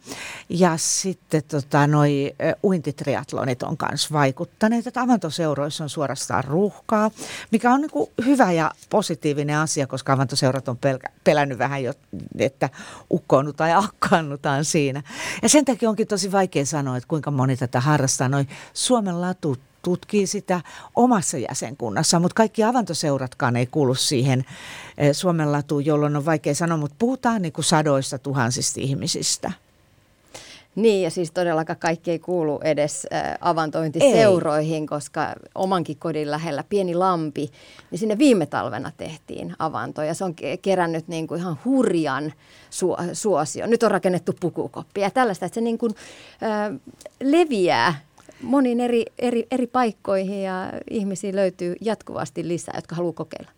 [0.50, 4.88] Ja sitten tota, noi uintitriatlonit on myös vaikuttaneet.
[4.88, 7.12] Että avantoseuroissa on suorastaan ruuhkaa,
[7.52, 11.93] mikä on niin kuin hyvä ja positiivinen asia, koska avantoseurat on pelkä, pelännyt vähän jo,
[12.38, 12.69] että
[13.12, 15.04] ukkoonnutaan tai akkaannutaan siinä.
[15.41, 18.30] Ja sen takia onkin tosi vaikea sanoa, että kuinka moni tätä harrastaa.
[18.30, 20.62] Noi Suomen latut tutkii sitä
[20.96, 24.46] omassa jäsenkunnassa, mutta kaikki avantoseuratkaan ei kuulu siihen
[24.98, 29.52] eh, Suomen latuun, jolloin on vaikea sanoa, mutta puhutaan niin kuin sadoista tuhansista ihmisistä.
[30.76, 34.88] Niin, ja siis todellakaan kaikki ei kuulu edes äh, avantointiseuroihin, ei.
[34.88, 37.52] koska omankin kodin lähellä pieni lampi,
[37.92, 42.34] niin sinne viime talvena tehtiin avanto, ja se on kerännyt niin kuin ihan hurjan
[42.72, 43.68] su- suosio.
[43.68, 45.96] Nyt on rakennettu pukukoppia ja tällaista, että se niin kuin,
[46.44, 46.80] äh,
[47.24, 47.96] leviää
[48.41, 53.52] moniin eri, eri, eri paikkoihin ja ihmisiä löytyy jatkuvasti lisää, jotka haluaa kokeilla.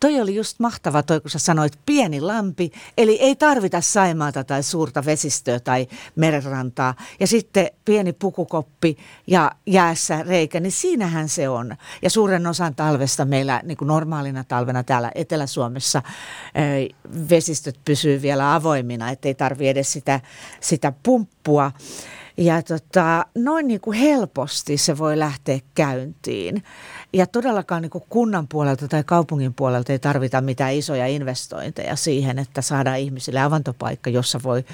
[0.00, 4.62] Toi oli just mahtava toi, kun sä sanoit pieni lampi, eli ei tarvita saimaata tai
[4.62, 6.94] suurta vesistöä tai merenrantaa.
[7.20, 11.76] Ja sitten pieni pukukoppi ja jäässä reikä, niin siinähän se on.
[12.02, 16.02] Ja suuren osan talvesta meillä niin kuin normaalina talvena täällä Etelä-Suomessa
[17.30, 20.20] vesistöt pysyy vielä avoimina, ettei tarvi edes sitä,
[20.60, 21.72] sitä pumppua.
[22.36, 26.62] Ja tota, noin niin kuin helposti se voi lähteä käyntiin.
[27.12, 32.38] Ja todellakaan niin kuin kunnan puolelta tai kaupungin puolelta ei tarvita mitään isoja investointeja siihen,
[32.38, 34.64] että saadaan ihmisille avantopaikka, jossa voi,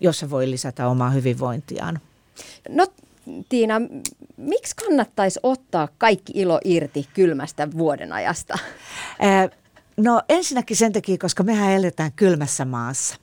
[0.00, 2.00] jossa voi lisätä omaa hyvinvointiaan.
[2.68, 2.86] No
[3.48, 3.74] Tiina,
[4.36, 8.58] miksi kannattaisi ottaa kaikki ilo irti kylmästä vuoden ajasta?
[9.96, 13.16] no ensinnäkin sen takia, koska mehän eletään kylmässä maassa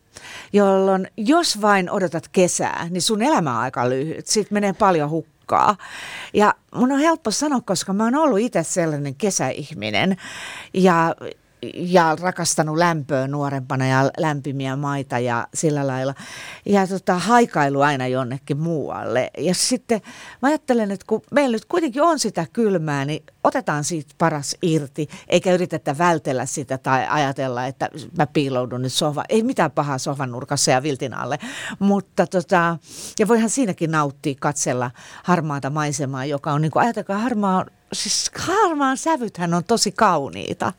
[0.53, 4.27] jolloin jos vain odotat kesää, niin sun elämä on aika lyhyt.
[4.27, 5.75] Sitten menee paljon hukkaan aikaa.
[6.33, 10.17] Ja mun on helppo sanoa, koska mä oon ollut itse sellainen kesäihminen
[10.73, 11.15] ja
[11.75, 16.13] ja rakastanut lämpöä nuorempana ja lämpimiä maita ja sillä lailla.
[16.65, 19.31] Ja tota, haikailu aina jonnekin muualle.
[19.37, 20.01] Ja sitten
[20.41, 25.09] mä ajattelen, että kun meillä nyt kuitenkin on sitä kylmää, niin otetaan siitä paras irti,
[25.27, 29.23] eikä yritetä vältellä sitä tai ajatella, että mä piiloudun nyt sohva.
[29.29, 31.39] Ei mitään pahaa sohvan nurkassa ja viltin alle.
[31.79, 32.77] Mutta tota,
[33.19, 34.91] ja voihan siinäkin nauttia katsella
[35.23, 40.73] harmaata maisemaa, joka on niin kuin, ajatelkaa harmaa, siis harmaan sävythän on tosi kauniita.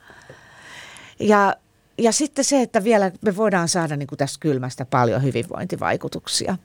[1.29, 1.57] Ja,
[1.99, 6.57] ja sitten se, että vielä me voidaan saada niin kuin tästä kylmästä paljon hyvinvointivaikutuksia.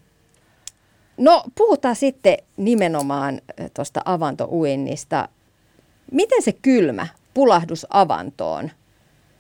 [1.17, 3.41] No puhutaan sitten nimenomaan
[3.74, 5.30] tuosta avantouinnista.
[6.12, 8.72] Miten se kylmä pulahdus avantoon,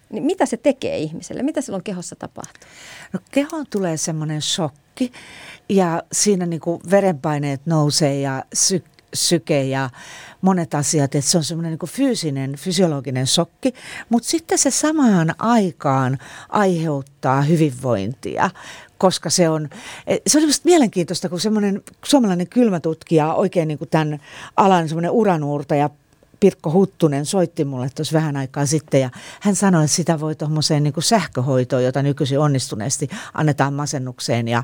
[0.09, 1.43] niin mitä se tekee ihmiselle?
[1.43, 2.69] Mitä silloin kehossa tapahtuu?
[3.13, 5.11] No kehoon tulee semmoinen shokki
[5.69, 8.83] ja siinä niin kuin verenpaineet nousee ja sy-
[9.17, 9.89] syke ja
[10.41, 13.73] monet asiat, että se on semmoinen niin fyysinen, fysiologinen shokki,
[14.09, 16.17] mutta sitten se samaan aikaan
[16.49, 18.49] aiheuttaa hyvinvointia,
[18.97, 19.69] koska se on,
[20.27, 24.19] se oli mielenkiintoista, kun semmoinen suomalainen kylmätutkija, oikein niin kuin tämän
[24.57, 25.89] alan semmoinen uranuurtaja
[26.39, 30.83] Pirkko Huttunen soitti mulle tuossa vähän aikaa sitten ja hän sanoi, että sitä voi tuommoiseen
[30.83, 34.63] niin sähköhoitoon, jota nykyisin onnistuneesti annetaan masennukseen ja,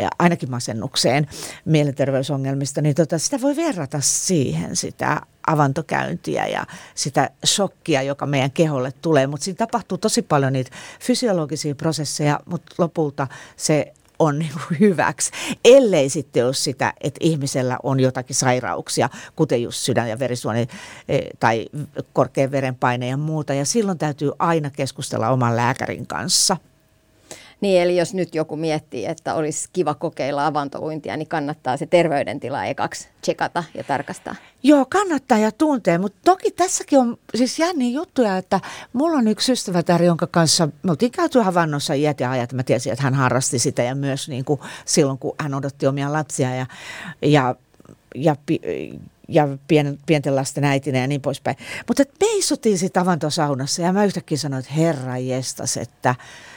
[0.00, 1.26] ja ainakin masennukseen
[1.64, 8.92] mielenterveysongelmista, niin tota, sitä voi verrata siihen sitä avantokäyntiä ja sitä shokkia, joka meidän keholle
[9.02, 9.26] tulee.
[9.26, 15.30] Mutta siinä tapahtuu tosi paljon niitä fysiologisia prosesseja, mutta lopulta se on niin kuin hyväksi,
[15.64, 20.66] ellei sitten ole sitä, että ihmisellä on jotakin sairauksia, kuten just sydän- ja verisuoni
[21.08, 21.66] eh, tai
[22.12, 23.54] korkean verenpaine ja muuta.
[23.54, 26.56] Ja silloin täytyy aina keskustella oman lääkärin kanssa.
[27.64, 32.64] Niin, eli jos nyt joku miettii, että olisi kiva kokeilla avantouintia, niin kannattaa se terveydentila
[32.64, 34.34] ekaksi tsekata ja tarkastaa.
[34.62, 38.60] Joo, kannattaa ja tuntee, mutta toki tässäkin on siis jänniä juttuja, että
[38.92, 42.52] mulla on yksi ystävätär, jonka kanssa me oltiin käyty havannossa iät ja ajat.
[42.52, 46.12] Mä tiesin, että hän harrasti sitä ja myös niin kuin silloin, kun hän odotti omia
[46.12, 46.66] lapsia ja,
[47.22, 47.54] ja,
[48.14, 48.36] ja,
[49.28, 51.56] ja pien, pienten lasten äitinä ja niin poispäin.
[51.88, 56.14] Mutta me istuttiin sitten avantosaunassa ja mä yhtäkkiä sanoin, että herra jestas, että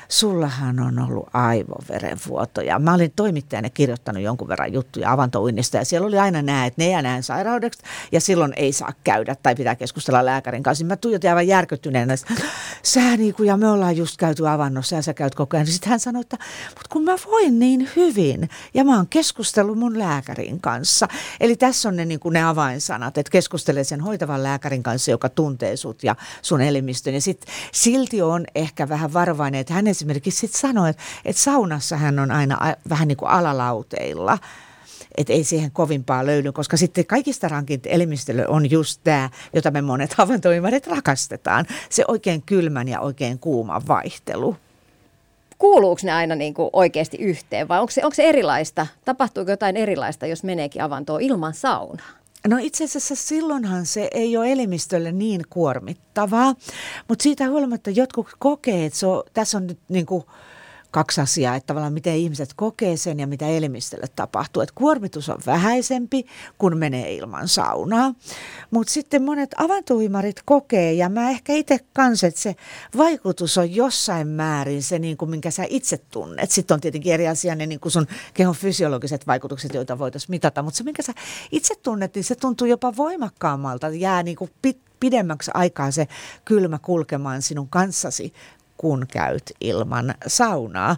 [0.10, 2.80] sullahan on ollut aivoverenvuotoja.
[2.80, 6.90] Mä olin toimittajana kirjoittanut jonkun verran juttuja avantouinnista ja siellä oli aina nämä, että ne
[6.90, 10.86] ja näin sairaudeksi ja silloin ei saa käydä tai pitää keskustella lääkärin kanssa.
[10.86, 12.44] Mä tuijotin aivan järkyttyneenä, että
[12.84, 15.68] sä niin kuin, ja me ollaan just käyty avannossa ja sä käyt koko ajan.
[15.68, 16.38] Sitten hän sanoi, että
[16.70, 21.08] mutta kun mä voin niin hyvin ja mä oon keskustellut mun lääkärin kanssa.
[21.40, 25.30] Eli tässä on ne, niin kuin ne avainsanat, että keskustele sen hoitavan lääkärin kanssa, joka
[25.30, 27.14] tuntee sut ja sun elimistön.
[27.14, 31.98] Ja sitten silti on ehkä vähän varovainen, että hänen esimerkiksi sitten sanoi, että, että saunassa
[31.98, 32.58] hän on aina
[32.90, 34.38] vähän niin kuin alalauteilla
[35.18, 39.82] että ei siihen kovimpaa löydy, koska sitten kaikista rankin elimistölle on just tämä, jota me
[39.82, 44.56] monet havaintoimarit rakastetaan, se oikein kylmän ja oikein kuuman vaihtelu.
[45.58, 48.88] Kuuluuko ne aina niin kuin oikeasti yhteen vai onko se, onko se erilaista?
[49.06, 52.10] Tapahtuuko jotain erilaista, jos meneekin avantoon ilman saunaa?
[52.48, 56.56] No itse asiassa silloinhan se ei ole elimistölle niin kuormittavaa,
[57.08, 60.24] mutta siitä huolimatta jotkut kokee, että se on, tässä on nyt niin kuin
[60.92, 64.62] kaksi asiaa, että tavallaan miten ihmiset kokee sen ja mitä elimistölle tapahtuu.
[64.62, 66.26] Että kuormitus on vähäisempi,
[66.58, 68.14] kun menee ilman saunaa.
[68.72, 72.56] Mutta sitten monet avantuimarit kokee, ja mä ehkä itse kanssa, että se
[72.98, 76.52] vaikutus on jossain määrin se, niin kuin minkä sä itse tunnet.
[76.52, 80.64] Sitten on tietenkin eri asia ne niin kuin sun kehon fysiologiset vaikutukset, joita voitaisiin mitata.
[80.64, 81.14] Mutta se, minkä sä
[81.52, 83.90] itse tunnet, niin se tuntuu jopa voimakkaammalta.
[83.90, 86.08] Jää niin kuin pit, pidemmäksi aikaa se
[86.46, 88.34] kylmä kulkemaan sinun kanssasi
[88.78, 90.96] kun käyt ilman saunaa.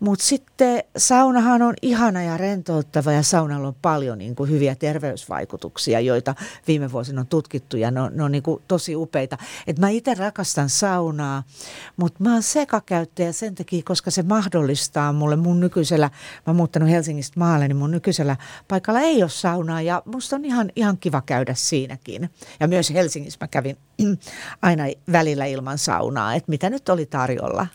[0.00, 6.00] Mutta sitten saunahan on ihana ja rentouttava ja saunalla on paljon niin kuin hyviä terveysvaikutuksia,
[6.00, 6.34] joita
[6.68, 9.38] viime vuosina on tutkittu ja ne on, ne on niin kuin tosi upeita.
[9.66, 11.42] Et mä itse rakastan saunaa,
[11.96, 16.90] mutta mä oon sekakäyttäjä sen takia, koska se mahdollistaa mulle mun nykyisellä, mä oon muuttanut
[16.90, 18.36] Helsingistä maalle, niin mun nykyisellä
[18.68, 22.30] paikalla ei ole saunaa ja musta on ihan, ihan kiva käydä siinäkin.
[22.60, 23.76] Ja myös Helsingissä mä kävin
[24.62, 27.66] aina välillä ilman saunaa, että mitä nyt oli tarjolla.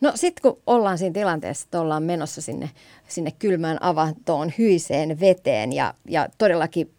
[0.00, 2.70] No sitten kun ollaan siinä tilanteessa, että ollaan menossa sinne,
[3.08, 6.90] sinne kylmään avantoon, hyiseen veteen ja, ja todellakin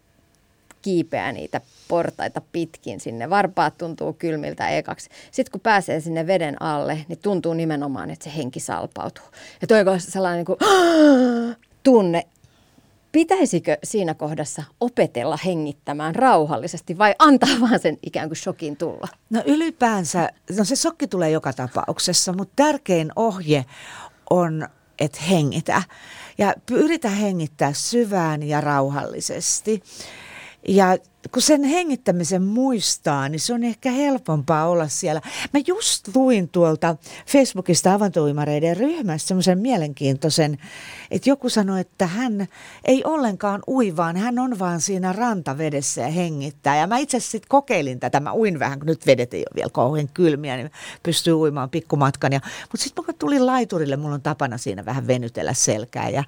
[0.82, 3.30] kiipeää niitä portaita pitkin sinne.
[3.30, 5.10] Varpaat tuntuu kylmiltä ekaksi.
[5.30, 9.24] Sitten kun pääsee sinne veden alle, niin tuntuu nimenomaan, että se henki salpautuu.
[9.60, 10.58] Ja toi on sellainen niin kuin,
[11.82, 12.26] tunne,
[13.12, 19.08] Pitäisikö siinä kohdassa opetella hengittämään rauhallisesti vai antaa vaan sen ikään kuin shokin tulla?
[19.30, 23.64] No ylipäänsä, no se sokki tulee joka tapauksessa, mutta tärkein ohje
[24.30, 25.82] on että hengitä.
[26.38, 29.82] Ja yritä hengittää syvään ja rauhallisesti.
[30.68, 30.96] Ja
[31.32, 35.20] kun sen hengittämisen muistaa, niin se on ehkä helpompaa olla siellä.
[35.52, 36.96] Mä just luin tuolta
[37.26, 40.58] Facebookista avantoimareiden ryhmässä semmoisen mielenkiintoisen,
[41.10, 42.46] että joku sanoi, että hän
[42.84, 46.76] ei ollenkaan ui, vaan hän on vaan siinä rantavedessä ja hengittää.
[46.76, 49.70] Ja mä itse sitten kokeilin tätä, mä uin vähän, kun nyt vedet ei ole vielä
[49.72, 50.70] kauhean kylmiä, niin
[51.02, 52.32] pystyy uimaan pikkumatkan.
[52.32, 56.24] Mutta sitten kun tulin laiturille, mulla on tapana siinä vähän venytellä selkää ja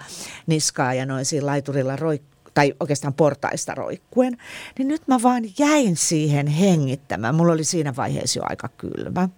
[0.46, 4.36] niskaa ja noin siinä laiturilla roikkuu tai oikeastaan portaista roikkuen,
[4.78, 7.34] niin nyt mä vaan jäin siihen hengittämään.
[7.34, 9.28] Mulla oli siinä vaiheessa jo aika kylmä.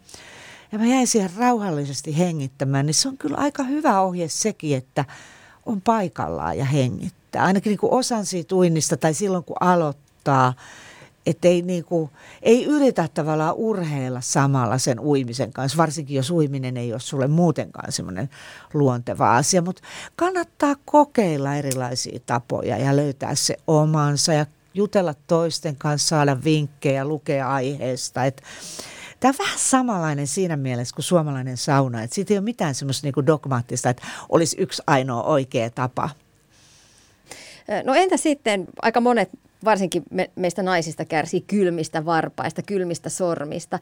[0.72, 5.04] Ja mä jäin siihen rauhallisesti hengittämään, niin se on kyllä aika hyvä ohje sekin, että
[5.66, 7.44] on paikallaan ja hengittää.
[7.44, 10.54] Ainakin niin kuin osan siitä uinnista tai silloin kun aloittaa–
[11.26, 12.10] että ei, niinku,
[12.42, 17.92] ei yritä tavallaan urheilla samalla sen uimisen kanssa, varsinkin jos uiminen ei ole sulle muutenkaan
[17.92, 18.30] semmoinen
[18.74, 19.82] luonteva asia, mutta
[20.16, 27.52] kannattaa kokeilla erilaisia tapoja ja löytää se omansa ja jutella toisten kanssa, saada vinkkejä, lukea
[27.52, 28.42] aiheesta, että
[29.20, 33.06] Tämä on vähän samanlainen siinä mielessä kuin suomalainen sauna, että siitä ei ole mitään semmoista
[33.06, 36.10] niinku dogmaattista, että olisi yksi ainoa oikea tapa.
[37.84, 39.30] No entä sitten, aika monet
[39.64, 43.78] varsinkin me, meistä naisista kärsii kylmistä varpaista, kylmistä sormista.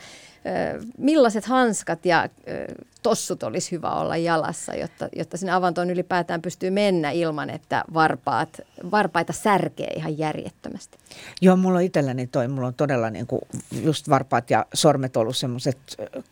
[0.76, 6.42] Ö, millaiset hanskat ja ö, tossut olisi hyvä olla jalassa, jotta, jotta sinne avantoon ylipäätään
[6.42, 8.60] pystyy mennä ilman, että varpaat,
[8.90, 10.98] varpaita särkee ihan järjettömästi?
[11.40, 13.42] Joo, mulla on itselläni toi, mulla on todella niin kuin
[13.82, 15.78] just varpaat ja sormet ollut semmoiset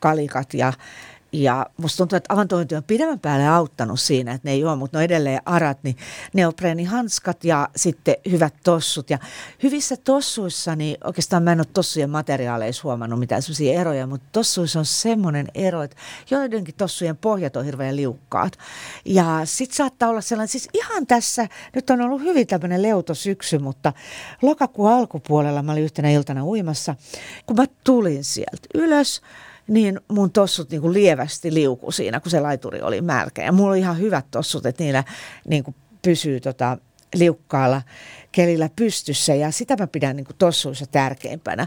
[0.00, 0.72] kalikat ja
[1.32, 4.98] ja musta tuntuu, että avantointi on pidemmän päälle auttanut siinä, että ne ei ole, mutta
[4.98, 5.96] ne on edelleen arat, niin
[6.32, 9.10] neopreenihanskat ja sitten hyvät tossut.
[9.10, 9.18] Ja
[9.62, 14.78] hyvissä tossuissa, niin oikeastaan mä en ole tossujen materiaaleissa huomannut mitään sellaisia eroja, mutta tossuissa
[14.78, 15.96] on semmoinen ero, että
[16.30, 18.58] joidenkin tossujen pohjat on hirveän liukkaat.
[19.04, 23.58] Ja sitten saattaa olla sellainen, siis ihan tässä, nyt on ollut hyvin tämmöinen leuto syksy,
[23.58, 23.92] mutta
[24.42, 26.94] lokakuun alkupuolella mä olin yhtenä iltana uimassa,
[27.46, 29.22] kun mä tulin sieltä ylös,
[29.68, 33.44] niin mun tossut niin kuin lievästi liuku siinä, kun se laituri oli märkä.
[33.44, 35.04] Ja mulla oli ihan hyvät tossut, että niillä
[35.48, 36.78] niin kuin pysyy tota,
[37.14, 37.82] liukkaalla
[38.32, 41.66] kelillä pystyssä ja sitä mä pidän niin tossuissa tärkeimpänä.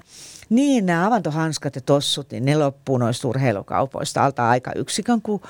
[0.49, 5.41] Niin nämä avantohanskat ja tossut, niin ne loppuu noista urheilukaupoista alta aika yksikön, kun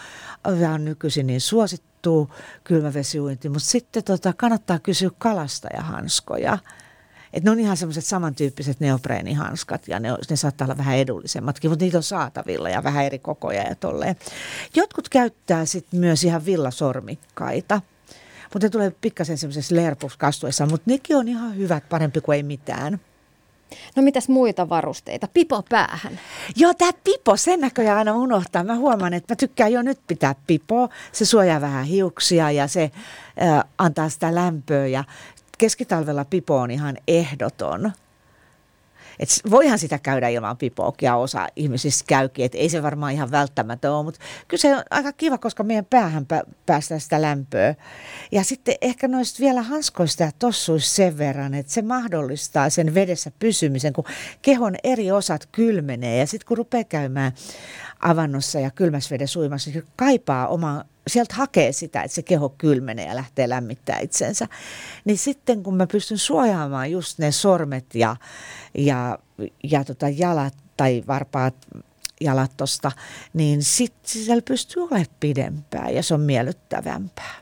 [0.43, 2.29] on nykyisin niin suosittuu
[2.63, 3.49] kylmävesiuinti.
[3.49, 6.57] Mutta sitten tota, kannattaa kysyä kalastajahanskoja.
[7.35, 11.85] Että ne on ihan semmoiset samantyyppiset neopreenihanskat ja ne, ne saattaa olla vähän edullisemmatkin, mutta
[11.85, 14.15] niitä on saatavilla ja vähän eri kokoja ja tolleen.
[14.75, 17.81] Jotkut käyttää sitten myös ihan villasormikkaita.
[18.53, 22.99] Mutta ne tulee pikkasen semmoisessa lerpuskastuessa, mutta nekin on ihan hyvät, parempi kuin ei mitään.
[23.95, 25.27] No mitäs muita varusteita?
[25.33, 26.19] Pipo päähän.
[26.55, 28.63] Joo, tämä pipo, sen näköjään aina unohtaa.
[28.63, 30.89] Mä huomaan, että mä tykkään jo nyt pitää pipoa.
[31.11, 32.91] Se suojaa vähän hiuksia ja se
[33.41, 35.03] äh, antaa sitä lämpöä ja
[35.57, 37.91] keskitalvella pipo on ihan ehdoton.
[39.19, 43.91] Et voihan sitä käydä ilman pipoakin osa ihmisistä käykin, että ei se varmaan ihan välttämätön
[43.91, 46.25] ole, mutta kyllä se on aika kiva, koska meidän päähän
[46.65, 47.75] päästään sitä lämpöä.
[48.31, 53.31] Ja sitten ehkä noista vielä hanskoista ja tossuista sen verran, että se mahdollistaa sen vedessä
[53.39, 54.05] pysymisen, kun
[54.41, 57.31] kehon eri osat kylmenee ja sitten kun rupeaa käymään
[57.99, 63.07] avannossa ja kylmässä vedessä uimassa, niin kaipaa oma sieltä hakee sitä, että se keho kylmenee
[63.07, 64.47] ja lähtee lämmittää itsensä.
[65.05, 68.15] Niin sitten kun mä pystyn suojaamaan just ne sormet ja,
[68.77, 69.19] ja,
[69.63, 71.55] ja tota jalat tai varpaat
[72.21, 72.91] jalat tosta,
[73.33, 77.35] niin sitten siellä pystyy olemaan pidempään ja se on miellyttävämpää.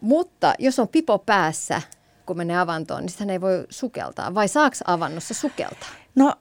[0.00, 1.82] Mutta jos on pipo päässä,
[2.26, 4.34] kun menee avantoon, niin sitä ei voi sukeltaa.
[4.34, 5.88] Vai saako avannossa sukeltaa?
[6.14, 6.34] No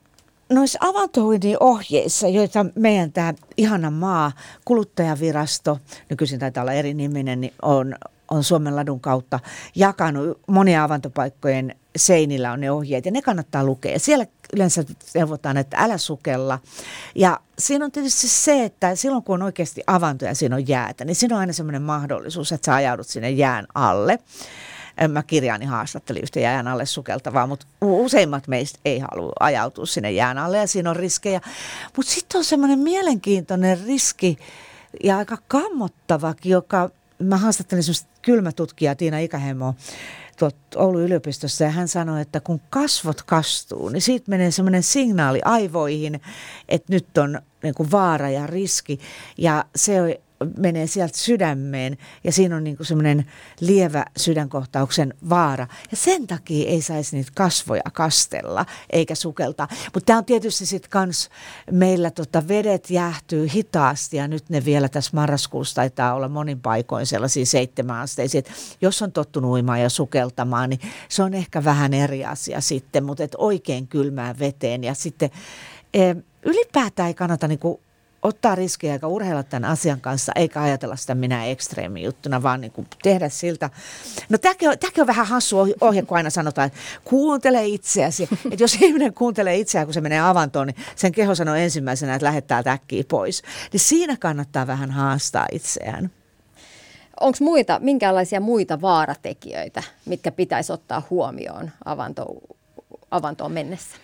[0.50, 4.32] noissa avantouinnin ohjeissa, joita meidän tämä ihana maa,
[4.66, 5.80] kuluttajavirasto,
[6.10, 7.96] nykyisin taitaa olla eri niminen, niin on,
[8.32, 9.40] on Suomen ladun kautta
[9.76, 14.00] jakanut monia avantopaikkojen seinillä on ne ohjeet ja ne kannattaa lukea.
[14.00, 14.84] Siellä yleensä
[15.16, 16.60] neuvotaan, että älä sukella.
[17.16, 21.06] Ja siinä on tietysti se, että silloin kun on oikeasti avanto ja siinä on jäätä,
[21.06, 24.20] niin siinä on aina semmoinen mahdollisuus, että sä ajaudut sinne jään alle
[25.08, 30.38] mä kirjaani haastattelin yhtä jään alle sukeltavaa, mutta useimmat meistä ei halua ajautua sinne jään
[30.38, 31.42] alle ja siinä on riskejä.
[31.96, 34.38] Mutta sitten on semmoinen mielenkiintoinen riski
[35.04, 36.90] ja aika kammottavakin, joka
[37.20, 39.76] mä haastattelin semmoista kylmätutkijaa Tiina Ikähemo
[40.40, 45.42] tuolta Oulun yliopistossa ja hän sanoi, että kun kasvot kastuu, niin siitä menee semmoinen signaali
[45.46, 46.22] aivoihin,
[46.70, 49.00] että nyt on niin kuin vaara ja riski.
[49.38, 50.22] Ja se
[50.58, 53.26] menee sieltä sydämeen ja siinä on niin semmoinen
[53.60, 55.68] lievä sydänkohtauksen vaara.
[55.92, 59.68] Ja sen takia ei saisi niitä kasvoja kastella eikä sukeltaa.
[59.94, 61.30] Mutta tämä on tietysti sitten kans
[61.72, 67.06] meillä tota vedet jäähtyy hitaasti ja nyt ne vielä tässä marraskuussa taitaa olla monin paikoin
[67.06, 68.42] sellaisia seitsemän asteisia.
[68.82, 73.24] Jos on tottunut uimaan ja sukeltamaan, niin se on ehkä vähän eri asia sitten, mutta
[73.24, 75.30] et oikein kylmään veteen ja sitten
[75.94, 77.80] e, ylipäätään ei kannata niinku
[78.22, 82.72] ottaa riskejä eikä urheilla tämän asian kanssa, eikä ajatella sitä minä ekstreemi juttuna, vaan niin
[82.72, 83.70] kuin tehdä siltä.
[84.30, 88.24] No tämäkin on, tämäkin on vähän hassu ohje, kun aina sanotaan, että kuuntele itseäsi.
[88.52, 92.26] Että jos ihminen kuuntelee itseään, kun se menee avantoon, niin sen keho sanoo ensimmäisenä, että
[92.26, 93.44] lähettää täkkiä pois.
[93.74, 96.12] Niin siinä kannattaa vähän haastaa itseään.
[97.20, 102.26] Onko muita, minkälaisia muita vaaratekijöitä, mitkä pitäisi ottaa huomioon avanto,
[103.12, 103.98] avantoon mennessä?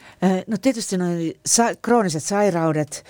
[0.48, 3.06] No tietysti noin sa- krooniset sairaudet,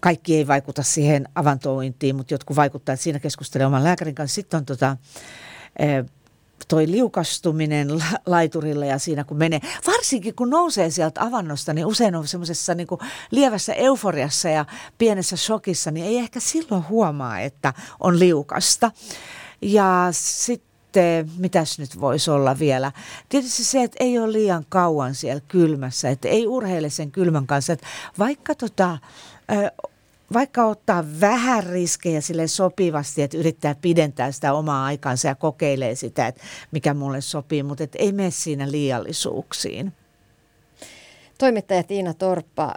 [0.00, 4.34] kaikki ei vaikuta siihen avantouintiin, mutta jotkut vaikuttaa, että siinä keskustelee oman lääkärin kanssa.
[4.34, 4.96] Sitten on tota,
[5.78, 6.04] eh,
[6.68, 7.88] toi liukastuminen
[8.26, 12.88] laiturilla ja siinä kun menee, varsinkin kun nousee sieltä avannosta, niin usein on semmoisessa niin
[13.30, 14.64] lievässä euforiassa ja
[14.98, 18.90] pienessä shokissa, niin ei ehkä silloin huomaa, että on liukasta.
[19.62, 22.92] Ja sitten mitäs nyt voisi olla vielä?
[23.28, 27.72] Tietysti se, että ei ole liian kauan siellä kylmässä, että ei urheile sen kylmän kanssa.
[27.72, 27.86] Että
[28.18, 28.98] vaikka tota,
[30.32, 36.26] vaikka ottaa vähän riskejä sille sopivasti, että yrittää pidentää sitä omaa aikansa ja kokeilee sitä,
[36.26, 36.40] että
[36.70, 39.92] mikä mulle sopii, mutta et ei mene siinä liiallisuuksiin.
[41.38, 42.74] Toimittaja Tiina Torppa,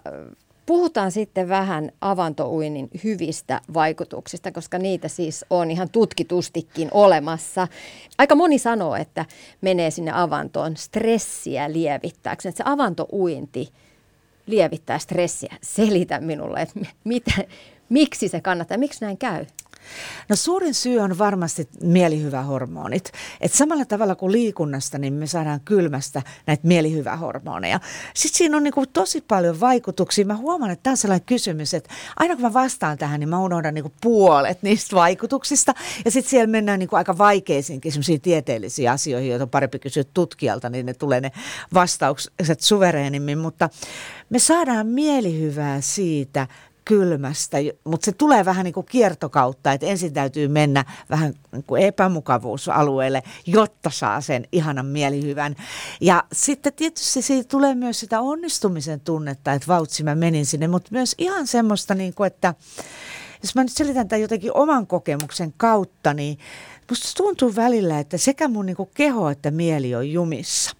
[0.65, 7.67] puhutaan sitten vähän avantouinnin hyvistä vaikutuksista, koska niitä siis on ihan tutkitustikin olemassa.
[8.17, 9.25] Aika moni sanoo, että
[9.61, 13.69] menee sinne avantoon stressiä lievittääkseen, se avantouinti–
[14.49, 15.55] lievittää stressiä.
[15.61, 17.31] Selitä minulle, että mitä,
[17.89, 19.45] miksi se kannattaa, miksi näin käy?
[20.29, 23.11] No suurin syy on varmasti mielihyvähormonit.
[23.41, 27.79] Et samalla tavalla kuin liikunnasta, niin me saadaan kylmästä näitä mielihyvähormoneja.
[28.13, 30.25] Sitten siinä on niinku tosi paljon vaikutuksia.
[30.25, 33.39] Mä huomaan, että tämä on sellainen kysymys, että aina kun mä vastaan tähän, niin mä
[33.39, 35.73] unohdan niinku puolet niistä vaikutuksista.
[36.05, 40.85] Ja sitten siellä mennään niinku aika vaikeisiinkin tieteellisiin asioihin, joita on parempi kysyä tutkijalta, niin
[40.85, 41.31] ne tulee ne
[41.73, 43.37] vastaukset suvereenimmin.
[43.37, 43.69] Mutta
[44.29, 46.47] me saadaan mielihyvää siitä,
[46.89, 51.83] kylmästä, mutta se tulee vähän niin kuin kiertokautta, että ensin täytyy mennä vähän niin kuin
[51.83, 55.55] epämukavuusalueelle, jotta saa sen ihanan mielihyvän.
[56.01, 60.89] Ja sitten tietysti siitä tulee myös sitä onnistumisen tunnetta, että vautsi mä menin sinne, mutta
[60.91, 62.53] myös ihan semmoista, niin kuin, että
[63.43, 66.37] jos mä nyt selitän tämän jotenkin oman kokemuksen kautta, niin
[66.89, 70.78] musta tuntuu välillä, että sekä mun niin kuin keho että mieli on jumissa.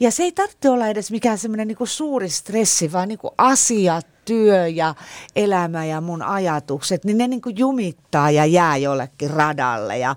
[0.00, 4.06] Ja se ei tarvitse olla edes mikään semmoinen niin suuri stressi, vaan niin kuin asiat,
[4.26, 4.94] työ ja
[5.36, 10.16] elämä ja mun ajatukset, niin ne niin kuin jumittaa ja jää jollekin radalle ja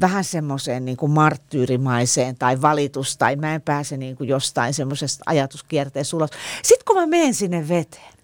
[0.00, 5.22] vähän semmoiseen niin kuin marttyyrimaiseen tai valitus tai mä en pääse niin kuin jostain semmoisesta
[5.26, 6.30] ajatuskierteestä ulos.
[6.62, 8.14] Sitten kun mä menen sinne veteen,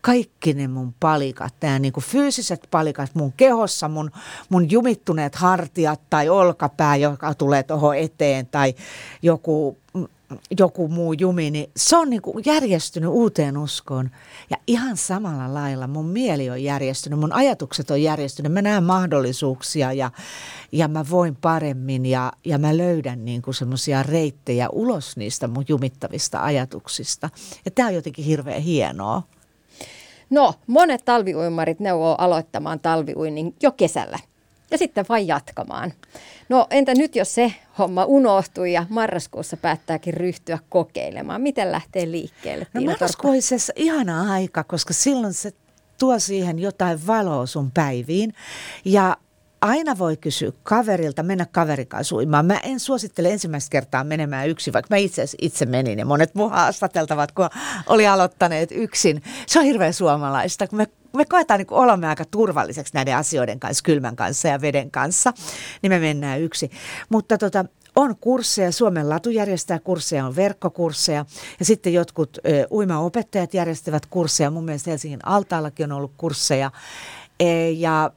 [0.00, 4.10] kaikki ne mun palikat, nämä niin kuin fyysiset palikat mun kehossa, mun,
[4.48, 8.74] mun jumittuneet hartiat tai olkapää, joka tulee tuohon eteen tai
[9.22, 9.78] joku
[10.58, 14.10] joku muu jumi, niin se on niin kuin järjestynyt uuteen uskoon.
[14.50, 18.52] Ja ihan samalla lailla mun mieli on järjestynyt, mun ajatukset on järjestynyt.
[18.52, 20.10] Mä näen mahdollisuuksia ja,
[20.72, 26.42] ja mä voin paremmin ja, ja mä löydän niin semmoisia reittejä ulos niistä mun jumittavista
[26.42, 27.30] ajatuksista.
[27.64, 29.22] Ja tämä on jotenkin hirveän hienoa.
[30.30, 34.18] No, monet talviuimarit neuvoo aloittamaan talviuinnin jo kesällä
[34.70, 35.92] ja sitten vain jatkamaan.
[36.48, 41.40] No entä nyt, jos se homma unohtuu ja marraskuussa päättääkin ryhtyä kokeilemaan?
[41.40, 42.66] Miten lähtee liikkeelle?
[42.74, 43.36] No marraskuu on
[43.76, 45.52] ihana aika, koska silloin se
[45.98, 48.34] tuo siihen jotain valoa sun päiviin.
[48.84, 49.16] Ja
[49.60, 52.46] aina voi kysyä kaverilta, mennä kaverin kanssa uimaan.
[52.46, 56.50] Mä en suosittele ensimmäistä kertaa menemään yksin, vaikka mä itse itse menin ja monet mun
[56.50, 57.48] haastateltavat, kun
[57.86, 59.22] oli aloittaneet yksin.
[59.46, 63.84] Se on hirveän suomalaista, kun me me koetaan niin olemme aika turvalliseksi näiden asioiden kanssa,
[63.84, 65.32] kylmän kanssa ja veden kanssa,
[65.82, 66.70] niin me mennään yksi.
[67.08, 67.64] Mutta tota,
[67.96, 71.24] on kursseja, Suomen latu järjestää kursseja, on verkkokursseja
[71.58, 74.50] ja sitten jotkut ö, uimaopettajat järjestävät kursseja.
[74.50, 76.70] Mun mielestä Helsingin altaallakin on ollut kursseja.
[77.40, 78.10] E, ja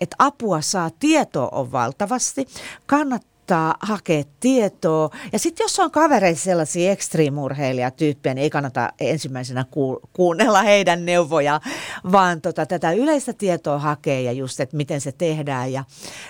[0.00, 2.46] että apua saa, tietoa on valtavasti.
[2.86, 5.10] Kannattaa kannattaa hakea tietoa.
[5.32, 9.64] Ja sitten jos on kavereissa sellaisia ekstriimurheilijatyyppejä, niin ei kannata ensimmäisenä
[10.12, 11.60] kuunnella heidän neuvoja,
[12.12, 15.84] vaan tota, tätä yleistä tietoa hakea ja just, että miten se tehdään ja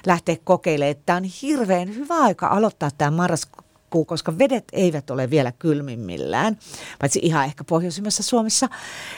[0.06, 0.96] lähteä kokeilemaan.
[1.06, 3.48] Tämä on hirveän hyvä aika aloittaa tämä marras,
[3.87, 6.59] jatkuu, koska vedet eivät ole vielä kylmimmillään,
[7.01, 8.68] paitsi ihan ehkä pohjoisimmassa Suomessa.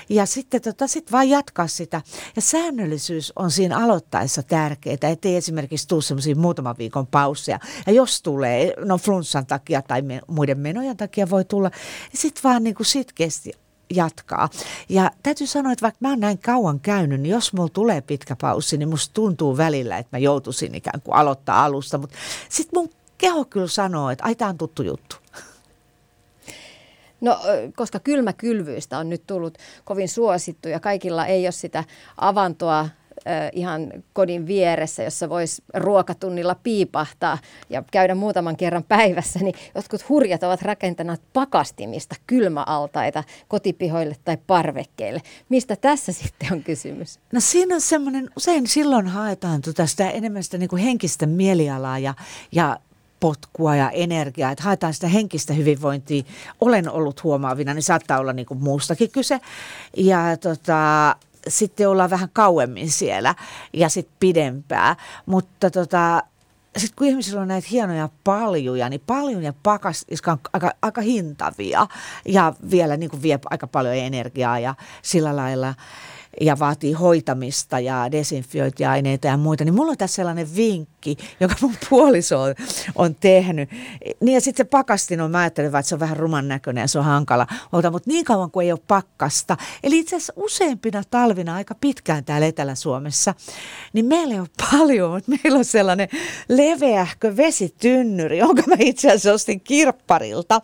[0.09, 2.03] Ja sitten tota, sit vaan jatkaa sitä.
[2.37, 7.59] Ja säännöllisyys on siinä aloittaessa tärkeää, ettei esimerkiksi tule semmoisia muutaman viikon pausseja.
[7.87, 11.69] Ja jos tulee, no flunssan takia tai me, muiden menojen takia voi tulla,
[12.13, 13.53] niin sitten vaan niin kuin sitkeästi
[13.95, 14.49] jatkaa.
[14.89, 18.37] Ja täytyy sanoa, että vaikka mä oon näin kauan käynyt, niin jos mulla tulee pitkä
[18.41, 21.99] paussi, niin musta tuntuu välillä, että mä joutuisin ikään kuin aloittaa alusta.
[21.99, 22.17] Mutta
[22.49, 25.17] sitten mun keho kyllä sanoo, että ai tämä on tuttu juttu.
[27.21, 27.41] No,
[27.77, 31.85] koska kylmäkylvyistä on nyt tullut kovin suosittu ja kaikilla ei ole sitä
[32.17, 32.89] avantoa
[33.53, 37.39] ihan kodin vieressä, jossa voisi ruokatunnilla piipahtaa
[37.71, 45.23] ja käydä muutaman kerran päivässä, niin jotkut hurjat ovat rakentaneet pakastimista kylmäaltaita kotipihoille tai parvekkeille.
[45.49, 47.19] Mistä tässä sitten on kysymys?
[47.33, 51.99] No siinä on semmoinen, usein silloin haetaan tuota sitä enemmän sitä niin kuin henkistä mielialaa
[51.99, 52.15] ja,
[52.53, 52.81] ja
[53.21, 56.23] potkua ja energiaa, että haetaan sitä henkistä hyvinvointia.
[56.61, 59.41] Olen ollut huomaavina, niin saattaa olla niin kuin muustakin kyse.
[59.97, 61.17] Ja tota,
[61.49, 63.35] sitten ollaan vähän kauemmin siellä
[63.73, 64.97] ja sitten pidempää.
[65.27, 66.23] Mutta tota,
[66.77, 71.01] sitten kun ihmisillä on näitä hienoja paljuja, niin paljun ja pakas, jotka on aika, aika
[71.01, 71.87] hintavia
[72.25, 75.75] ja vielä niin kuin vie aika paljon energiaa ja sillä lailla–
[76.41, 81.75] ja vaatii hoitamista ja desinfiointiaineita ja muita, niin mulla on tässä sellainen vinkki, joka mun
[81.91, 82.55] puoliso on,
[82.95, 83.71] on tehnyt.
[84.21, 86.89] Niin ja sitten se pakastin on, mä ajattelin että se on vähän ruman näköinen ja
[86.89, 87.47] se on hankala.
[87.73, 92.25] Olta, mutta niin kauan kuin ei ole pakkasta, eli itse asiassa useimpina talvina aika pitkään
[92.25, 93.35] täällä Etelä-Suomessa,
[93.93, 96.09] niin meillä ei ole paljon, mutta meillä on sellainen
[96.49, 100.61] leveähkö vesitynnyri, jonka mä itse asiassa ostin kirpparilta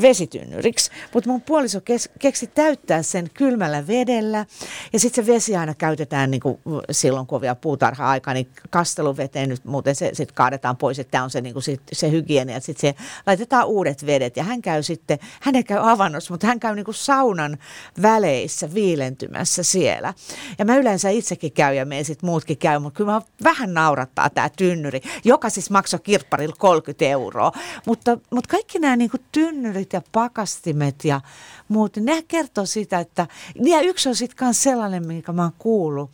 [0.00, 4.46] vesitynnyriksi, mutta mun puoliso kes- keksi täyttää sen kylmällä vedellä
[4.92, 6.58] ja sitten se vesi aina käytetään niin kuin
[6.90, 11.24] silloin, kun on vielä puutarha-aika, niin kasteluveteen nyt muuten se sitten kaadetaan pois, että tämä
[11.24, 12.94] on se, niin kuin sit, se hygienia, että sitten
[13.26, 16.84] laitetaan uudet vedet ja hän käy sitten, hän ei käy avannossa, mutta hän käy niin
[16.84, 17.58] kuin saunan
[18.02, 20.14] väleissä viilentymässä siellä.
[20.58, 24.30] Ja mä yleensä itsekin käyn ja me sitten muutkin käy, mutta kyllä mä vähän naurattaa
[24.30, 27.52] tämä tynnyri, joka siis maksoi kirpparilla 30 euroa.
[27.86, 31.20] Mutta, mutta kaikki nämä niin kuin tynnyrit ja pakastimet ja
[31.68, 33.26] muut, ne kertoo sitä, että
[33.64, 36.10] ja yksi on sitten myös sellainen, minkä mä oon kuullut,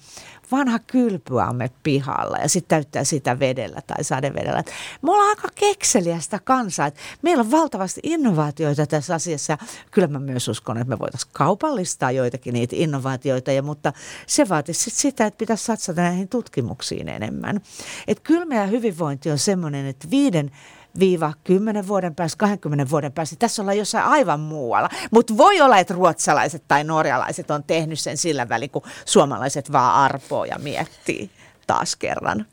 [0.52, 4.64] vanha kylpyamme pihalla ja sitten täyttää sitä vedellä tai sadevedellä.
[5.02, 6.86] Me ollaan aika kekseliästä kansaa.
[6.86, 9.58] Että meillä on valtavasti innovaatioita tässä asiassa
[9.90, 13.92] kyllä mä myös uskon, että me voitaisiin kaupallistaa joitakin niitä innovaatioita, ja, mutta
[14.26, 17.60] se vaatisi sit sitä, että pitäisi satsata näihin tutkimuksiin enemmän.
[18.08, 20.50] Että kylmä ja hyvinvointi on semmoinen, että viiden
[20.98, 23.36] viiva 10 vuoden päästä, 20 vuoden päästä.
[23.38, 24.88] Tässä ollaan jossain aivan muualla.
[25.10, 29.94] Mutta voi olla, että ruotsalaiset tai norjalaiset on tehnyt sen sillä välin, kun suomalaiset vaan
[29.94, 31.30] arpoo ja miettii
[31.66, 32.46] taas kerran.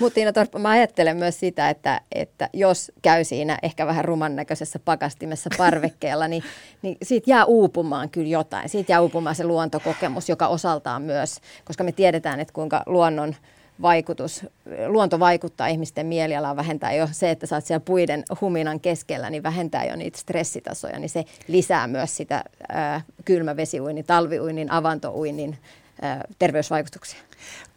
[0.00, 4.36] Mutta Tiina Torppa, mä ajattelen myös sitä, että, että jos käy siinä ehkä vähän ruman
[4.36, 6.42] näköisessä pakastimessa parvekkeella, niin,
[6.82, 8.68] niin siitä jää uupumaan kyllä jotain.
[8.68, 13.34] Siitä jää uupumaan se luontokokemus, joka osaltaan myös, koska me tiedetään, että kuinka luonnon
[13.82, 14.46] vaikutus,
[14.86, 19.42] luonto vaikuttaa ihmisten mielialaan, vähentää jo se, että sä oot siellä puiden huminan keskellä, niin
[19.42, 22.44] vähentää jo niitä stressitasoja, niin se lisää myös sitä
[23.24, 25.58] kylmävesiuinnin, talviuinnin, avantouinnin
[26.38, 27.20] terveysvaikutuksia.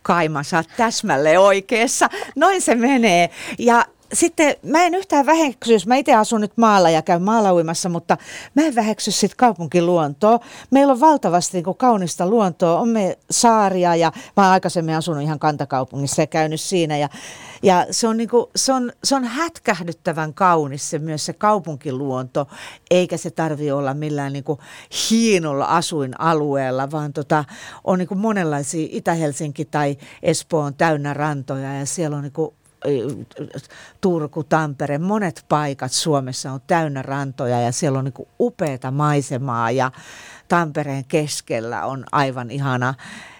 [0.01, 2.09] Kaima, sä oot täsmälleen oikeassa.
[2.35, 3.29] Noin se menee.
[3.59, 7.53] Ja sitten mä en yhtään väheksy, jos mä itse asun nyt maalla ja käyn maalla
[7.53, 8.17] uimassa, mutta
[8.55, 10.39] mä en väheksy sitten kaupunkiluontoa.
[10.71, 15.39] Meillä on valtavasti niin kaunista luontoa, on me saaria ja mä oon aikaisemmin asunut ihan
[15.39, 16.97] kantakaupungissa ja käynyt siinä.
[16.97, 17.09] Ja,
[17.63, 22.47] ja se, on niin kuin, se, on, se on hätkähdyttävän kaunis se myös se kaupunkiluonto,
[22.91, 24.59] eikä se tarvi olla millään niin kuin
[25.09, 27.45] hiinolla asuinalueella, vaan tota,
[27.83, 32.55] on niin kuin monenlaisia, Itä-Helsinki tai Espoo on täynnä rantoja ja siellä on niin kuin
[34.01, 39.91] Turku, Tampere, monet paikat Suomessa on täynnä rantoja ja siellä on niin upeata maisemaa ja
[40.47, 42.93] Tampereen keskellä on aivan ihana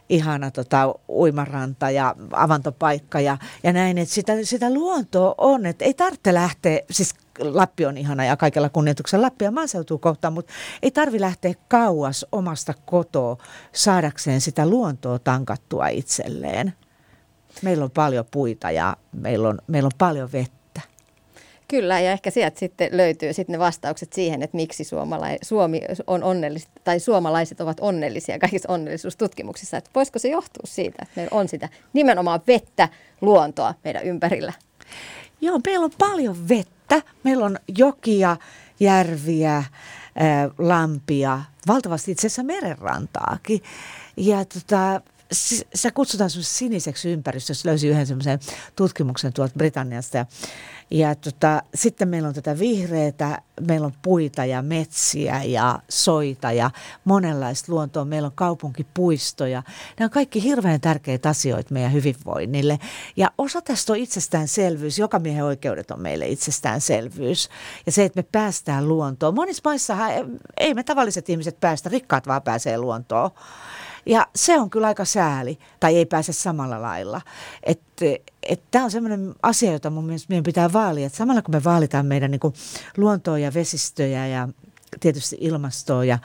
[0.10, 5.94] ihana tota, uimaranta ja avantopaikka ja, ja näin, että sitä, sitä luontoa on, että ei
[5.94, 11.20] tarvitse lähteä, siis Lappi on ihana ja kaikella kunnioituksella Lappia maaseutuu kohtaan, mutta ei tarvi
[11.20, 13.38] lähteä kauas omasta kotoa
[13.74, 16.74] saadakseen sitä luontoa tankattua itselleen.
[17.62, 20.56] Meillä on paljon puita ja meillä on, meillä on paljon vettä.
[21.68, 26.24] Kyllä, ja ehkä sieltä sitten löytyy sitten ne vastaukset siihen, että miksi suomalai, Suomi on
[26.24, 29.78] onnellista, tai suomalaiset ovat onnellisia kaikissa onnellisuustutkimuksissa.
[29.78, 32.90] Että voisiko se johtua siitä, että meillä on sitä nimenomaan vettä,
[33.22, 34.54] luontoa meidän ympärillä?
[35.42, 37.02] Joo, meillä on paljon vettä.
[37.24, 38.38] Meillä on jokia,
[38.80, 39.64] järviä,
[40.58, 43.64] lampia, valtavasti itse asiassa merenrantaakin.
[44.18, 45.02] Ja tota,
[45.76, 47.70] se kutsutaan siniseksi ympäristössä.
[47.70, 48.40] Löysin yhden semmoisen
[48.76, 50.18] tutkimuksen tuolta Britanniasta.
[50.18, 50.26] Ja,
[50.92, 56.72] ja tota, sitten meillä on tätä vihreätä, meillä on puita ja metsiä ja soita ja
[57.06, 58.06] monenlaista luontoa.
[58.06, 59.64] Meillä on kaupunkipuistoja.
[60.00, 62.80] Nämä on kaikki hirveän tärkeitä asioita meidän hyvinvoinnille.
[63.16, 65.00] Ja osa tästä on itsestäänselvyys.
[65.00, 67.50] Joka miehen oikeudet on meille itsestäänselvyys.
[67.86, 69.36] Ja se, että me päästään luontoon.
[69.36, 70.12] Monissa maissahan
[70.58, 73.32] ei me tavalliset ihmiset päästä, rikkaat vaan pääsee luontoon.
[74.06, 77.22] Ja se on kyllä aika sääli, tai ei pääse samalla lailla.
[77.64, 78.06] Että
[78.44, 81.06] et tämä on sellainen asia, jota mun mielestä meidän pitää vaalia.
[81.06, 82.42] Että samalla kun me vaalitaan meidän niin
[82.98, 84.50] luontoa ja vesistöjä ja
[85.00, 86.20] tietysti ilmastoa ja,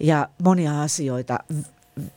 [0.00, 1.38] ja monia asioita,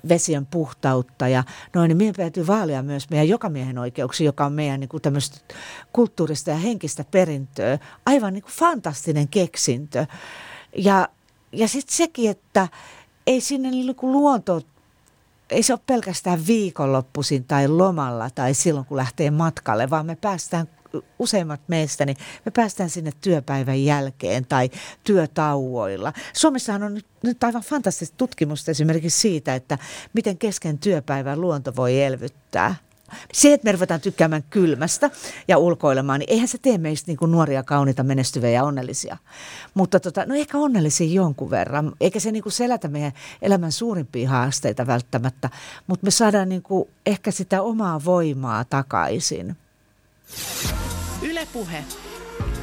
[0.09, 1.43] vesien puhtautta ja
[1.73, 5.37] noin, niin meidän täytyy vaalia myös meidän jokamiehen oikeuksia, joka on meidän niin kuin tämmöistä
[5.93, 7.79] kulttuurista ja henkistä perintöä.
[8.05, 10.05] Aivan niin kuin fantastinen keksintö.
[10.77, 11.07] Ja,
[11.51, 12.67] ja sitten sekin, että
[13.27, 14.13] ei sinne niin kuin
[15.49, 20.67] ei se ole pelkästään viikonloppuisin tai lomalla tai silloin, kun lähtee matkalle, vaan me päästään
[21.19, 24.69] useimmat meistä, niin me päästään sinne työpäivän jälkeen tai
[25.03, 26.13] työtauoilla.
[26.33, 29.77] Suomessahan on nyt, nyt aivan fantastista tutkimusta esimerkiksi siitä, että
[30.13, 32.75] miten kesken työpäivän luonto voi elvyttää.
[33.33, 35.09] Se, että me ruvetaan tykkäämään kylmästä
[35.47, 39.17] ja ulkoilemaan, niin eihän se tee meistä niin kuin nuoria, kauniita, menestyviä ja onnellisia.
[39.73, 41.91] Mutta tota, no ehkä onnellisia jonkun verran.
[42.01, 45.49] Eikä se niin kuin selätä meidän elämän suurimpia haasteita välttämättä,
[45.87, 49.57] mutta me saadaan niin kuin ehkä sitä omaa voimaa takaisin.
[51.21, 51.83] Ylepuhe.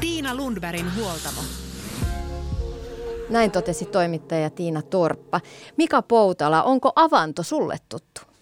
[0.01, 1.41] Tiina Lundbergin huoltamo.
[3.31, 5.41] Näin totesi toimittaja Tiina Torppa.
[5.77, 8.34] Mika Poutala, onko avanto sulle tuttu?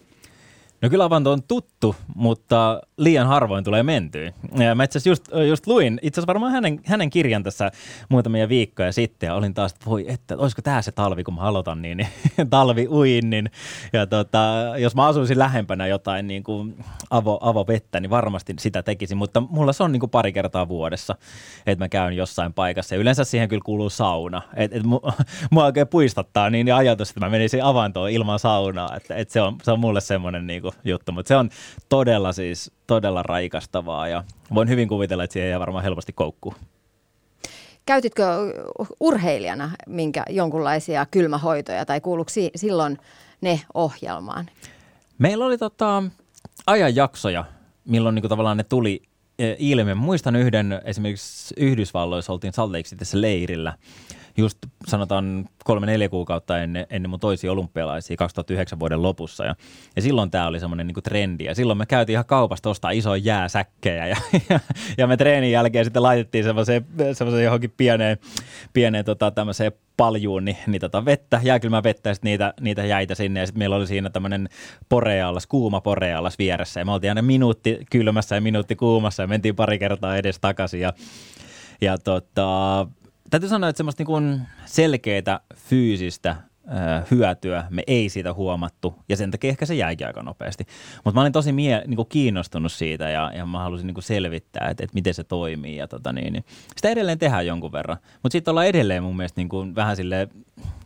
[0.83, 4.31] No kyllä avanto on tuttu, mutta liian harvoin tulee mentyä.
[4.59, 7.71] Ja mä itse just, just luin, itse asiassa varmaan hänen, hänen kirjan tässä
[8.09, 11.41] muutamia viikkoja sitten, ja olin taas, että voi, että olisiko tämä se talvi, kun mä
[11.41, 12.09] aloitan, niin, niin
[12.49, 13.51] talvi uinnin.
[13.93, 14.39] Ja tota,
[14.77, 16.75] jos mä asuisin lähempänä jotain niin kuin
[17.09, 21.15] avo, avovettä, niin varmasti sitä tekisin, mutta mulla se on niin kuin pari kertaa vuodessa,
[21.65, 24.41] että mä käyn jossain paikassa, ja yleensä siihen kyllä kuuluu sauna.
[24.55, 24.83] Et, et
[25.51, 29.55] mua oikein puistattaa niin ajatus, että mä menisin avantoon ilman saunaa, että et se, on,
[29.63, 31.49] se on mulle semmoinen niin juttu, mutta se on
[31.89, 36.53] todella siis todella raikastavaa ja voin hyvin kuvitella, että siihen ei varmaan helposti koukkuu.
[37.85, 38.23] Käytitkö
[38.99, 42.97] urheilijana minkä jonkunlaisia kylmähoitoja tai kuuluuko silloin
[43.41, 44.49] ne ohjelmaan?
[45.17, 46.03] Meillä oli tota,
[46.67, 47.45] ajanjaksoja,
[47.85, 49.01] milloin niin tavallaan ne tuli
[49.39, 49.93] e, ilmi.
[49.93, 53.73] Muistan yhden, esimerkiksi Yhdysvalloissa oltiin Salt Lake Cityssä leirillä–
[54.37, 54.57] just
[54.87, 59.45] sanotaan kolme-neljä kuukautta ennen, ennen mun toisia olympialaisia 2009 vuoden lopussa.
[59.45, 59.55] Ja,
[59.95, 61.43] ja silloin tämä oli semmoinen niin trendi.
[61.43, 64.17] Ja silloin me käytiin ihan kaupasta ostaa isoja jääsäkkejä ja,
[64.49, 64.59] ja,
[64.97, 68.17] ja me treenin jälkeen sitten laitettiin semmoiseen johonkin pieneen,
[68.73, 73.15] pieneen tota, tämmöiseen paljuun niin, niin tota vettä, jääkylmää vettä ja sitten niitä, niitä jäitä
[73.15, 73.39] sinne.
[73.39, 74.49] Ja sitten meillä oli siinä tämmöinen
[74.89, 76.79] porealas, kuuma porealas vieressä.
[76.79, 80.79] Ja me oltiin aina minuutti kylmässä ja minuutti kuumassa ja mentiin pari kertaa edes takaisin.
[80.79, 80.93] Ja,
[81.81, 82.87] ja tota,
[83.33, 86.35] täytyy sanoa, että semmoista niin selkeää fyysistä
[87.11, 90.65] hyötyä me ei siitä huomattu ja sen takia ehkä se jäikin aika nopeasti.
[91.05, 94.67] Mutta mä olin tosi mie- kuin kiinnostunut siitä ja, ja mä halusin niin kuin selvittää,
[94.69, 96.45] että, että miten se toimii ja tota niin, niin.
[96.75, 97.97] sitä edelleen tehdään jonkun verran.
[98.23, 100.27] Mutta sitten ollaan edelleen mun mielestä niin kuin vähän sille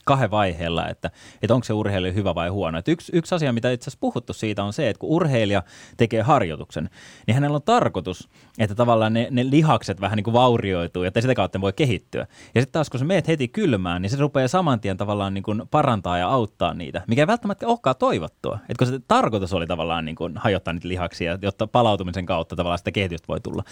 [0.07, 2.77] kahden vaiheella, että, että onko se urheilija hyvä vai huono.
[2.77, 5.63] Et yksi, yksi asia, mitä itse asiassa puhuttu siitä on se, että kun urheilija
[5.97, 6.89] tekee harjoituksen,
[7.27, 8.29] niin hänellä on tarkoitus,
[8.59, 12.27] että tavallaan ne, ne lihakset vähän niin kuin vaurioituu, että sitä kautta voi kehittyä.
[12.55, 15.43] Ja sitten taas kun sä meet heti kylmään, niin se rupeaa saman tien tavallaan niin
[15.43, 18.59] kuin parantaa ja auttaa niitä, mikä ei välttämättä olekaan toivottua.
[18.69, 22.77] Että kun se tarkoitus oli tavallaan niin kuin hajottaa niitä lihaksia, jotta palautumisen kautta tavallaan
[22.77, 23.63] sitä kehitystä voi tulla.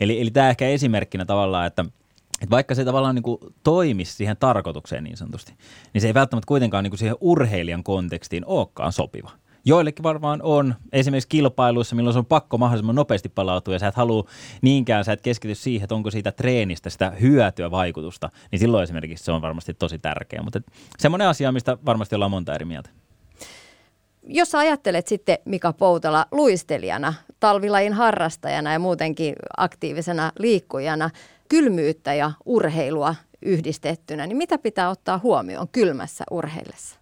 [0.00, 1.84] Eli, eli tämä ehkä esimerkkinä tavallaan, että–
[2.40, 5.54] että vaikka se tavallaan niin kuin toimisi siihen tarkoitukseen niin sanotusti,
[5.92, 9.30] niin se ei välttämättä kuitenkaan niin kuin siihen urheilijan kontekstiin olekaan sopiva.
[9.64, 13.94] Joillekin varmaan on, esimerkiksi kilpailuissa, milloin se on pakko mahdollisimman nopeasti palautua ja sä et
[13.94, 14.24] halua
[14.62, 19.24] niinkään, sä et keskity siihen, että onko siitä treenistä sitä hyötyä, vaikutusta, niin silloin esimerkiksi
[19.24, 20.42] se on varmasti tosi tärkeä.
[20.42, 20.60] Mutta
[20.98, 22.90] semmoinen asia, mistä varmasti ollaan monta eri mieltä.
[24.22, 31.10] Jos ajattelet sitten Mika Poutala luistelijana, talvilajin harrastajana ja muutenkin aktiivisena liikkujana,
[31.50, 37.00] kylmyyttä ja urheilua yhdistettynä, niin mitä pitää ottaa huomioon kylmässä urheillessa?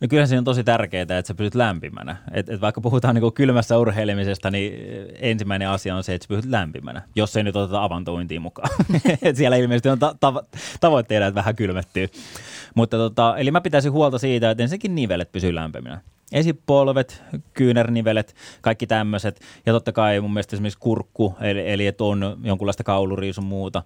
[0.00, 2.16] No kyllä se on tosi tärkeää, että sä pysyt lämpimänä.
[2.32, 4.72] Et, et vaikka puhutaan niin kylmässä urheilemisesta, niin
[5.14, 8.70] ensimmäinen asia on se, että sä pysyt lämpimänä, jos ei nyt oteta avantointiin mukaan.
[9.22, 10.44] et siellä ilmeisesti on ta- ta-
[10.80, 12.08] tavoitteena, että vähän kylmettyy.
[12.74, 16.00] Mutta tota, eli mä pitäisin huolta siitä, että ensinnäkin nivelet pysyy lämpimänä.
[16.32, 17.22] Esipolvet,
[17.54, 19.40] kyynärnivelet, kaikki tämmöiset.
[19.66, 23.82] Ja totta kai mun mielestä esimerkiksi kurkku, eli, eli että on jonkunlaista kauluriisun muuta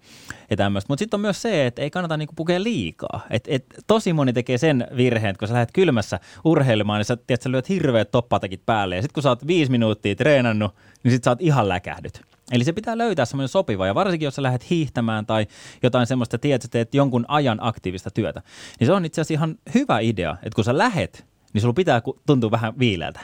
[0.51, 0.93] ja tämmöistä.
[0.93, 3.21] Mutta sitten on myös se, että ei kannata niinku pukea liikaa.
[3.31, 7.17] Et, et, tosi moni tekee sen virheen, että kun sä lähdet kylmässä urheilemaan, niin sä,
[7.17, 8.97] tiedät, sä lyöt hirveät toppatakit päälle.
[8.97, 12.21] Ja sitten kun sä oot viisi minuuttia treenannut, niin sit sä oot ihan läkähdyt.
[12.53, 15.47] Eli se pitää löytää semmoinen sopiva, ja varsinkin jos sä lähdet hiihtämään tai
[15.83, 18.43] jotain semmoista, tiedät, että teet jonkun ajan aktiivista työtä,
[18.81, 21.25] niin se on itse asiassa ihan hyvä idea, että kun sä lähet,
[21.55, 23.21] niin sulla pitää tuntua vähän viileältä.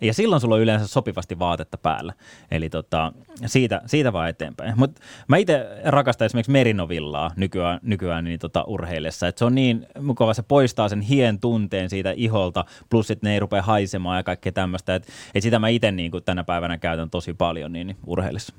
[0.00, 2.12] Ja silloin sulla on yleensä sopivasti vaatetta päällä.
[2.50, 3.12] Eli tota,
[3.46, 4.72] siitä, siitä vaan eteenpäin.
[4.76, 9.28] Mutta mä itse rakastan esimerkiksi merinovillaa nykyään, nykyään niin tota urheillessa.
[9.28, 13.32] Et se on niin mukava, se poistaa sen hien tunteen siitä iholta, plus että ne
[13.34, 14.94] ei rupea haisemaan ja kaikkea tämmöistä.
[14.94, 18.54] Että et sitä mä itse niin tänä päivänä käytän tosi paljon niin, niin urheillessa.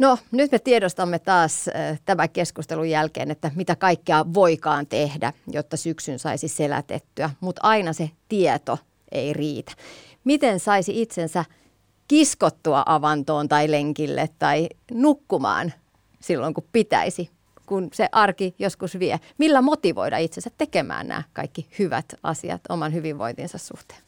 [0.00, 5.76] No nyt me tiedostamme taas äh, tämän keskustelun jälkeen, että mitä kaikkea voikaan tehdä, jotta
[5.76, 8.78] syksyn saisi selätettyä, mutta aina se tieto
[9.12, 9.72] ei riitä.
[10.24, 11.44] Miten saisi itsensä
[12.08, 15.72] kiskottua avantoon tai lenkille tai nukkumaan
[16.20, 17.30] silloin, kun pitäisi,
[17.66, 19.20] kun se arki joskus vie?
[19.38, 24.00] Millä motivoida itsensä tekemään nämä kaikki hyvät asiat oman hyvinvointinsa suhteen?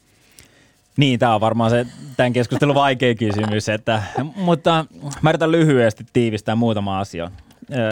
[0.97, 1.85] Niin, tämä on varmaan se
[2.17, 4.03] tämän keskustelun vaikea kysymys, että,
[4.35, 4.85] mutta
[5.21, 7.31] mä yritän lyhyesti tiivistää muutama asia.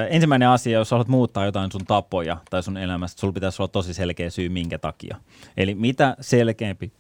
[0.10, 3.94] Ensimmäinen asia, jos haluat muuttaa jotain sun tapoja tai sun elämästä, sulla pitäisi olla tosi
[3.94, 5.18] selkeä syy, minkä takia.
[5.58, 6.92] Eli mitä selkeämpi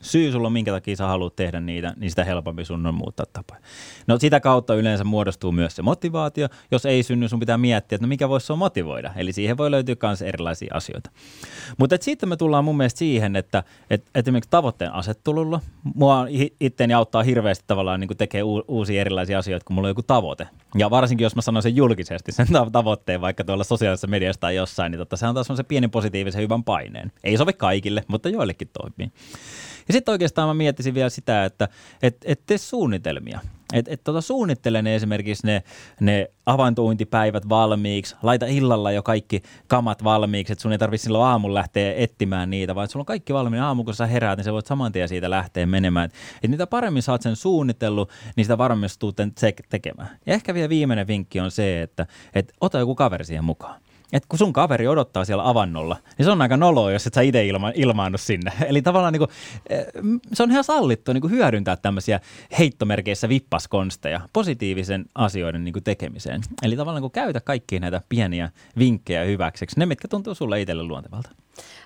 [0.00, 3.26] syy sulla on, minkä takia sä haluat tehdä niitä, niin sitä helpompi sun on muuttaa
[3.32, 3.60] tapoja.
[4.06, 6.48] No sitä kautta yleensä muodostuu myös se motivaatio.
[6.70, 9.12] Jos ei synny, sun pitää miettiä, että no mikä voisi sua motivoida.
[9.16, 11.10] Eli siihen voi löytyä myös erilaisia asioita.
[11.78, 15.60] Mutta sitten me tullaan mun mielestä siihen, että et, et esimerkiksi tavoitteen asettelulla
[15.94, 16.26] mua
[16.60, 20.48] itteeni auttaa hirveästi tavallaan niin tekee uusia erilaisia asioita, kun mulla on joku tavoite.
[20.78, 24.90] Ja varsinkin, jos mä sanon sen julkisesti, sen tavoitteen vaikka tuolla sosiaalisessa mediassa tai jossain,
[24.90, 27.12] niin totta, se on taas se pieni positiivisen hyvän paineen.
[27.24, 29.12] Ei sovi kaikille, mutta joillekin toimii.
[29.88, 31.68] Ja sitten oikeastaan mä miettisin vielä sitä, että
[32.02, 33.40] et, et tee suunnitelmia.
[33.72, 35.62] Et, et tota, suunnittele ne esimerkiksi ne,
[36.00, 41.58] ne avaintointipäivät valmiiksi, laita illalla jo kaikki kamat valmiiksi, että sun ei tarvitse silloin aamulla
[41.58, 44.66] lähteä etsimään niitä, vaan sulla on kaikki valmiina aamu, kun sä heräät, niin sä voit
[44.66, 46.10] saman tien siitä lähteä menemään.
[46.42, 48.58] Et, mitä paremmin sä oot sen suunnitellut, niin sitä
[48.88, 49.16] sä tuut
[49.68, 50.08] tekemään.
[50.26, 53.80] Ja ehkä vielä viimeinen vinkki on se, että et ota joku kaveri siihen mukaan
[54.12, 57.20] että kun sun kaveri odottaa siellä avannolla, niin se on aika noloa, jos et sä
[57.20, 58.52] itse ilma, ilmaannut sinne.
[58.68, 59.30] Eli tavallaan niin kuin,
[59.70, 59.86] eh,
[60.32, 62.20] se on ihan sallittu niin kuin hyödyntää tämmöisiä
[62.58, 66.40] heittomerkeissä vippaskonsteja positiivisen asioiden niin kuin tekemiseen.
[66.62, 70.82] Eli tavallaan niin kuin käytä kaikkia näitä pieniä vinkkejä hyväkseksi, ne mitkä tuntuu sulle itselle
[70.82, 71.30] luontevalta.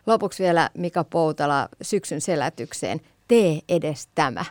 [0.07, 3.01] Lopuksi vielä Mika Poutala syksyn selätykseen.
[3.29, 4.45] Tee edes tämä.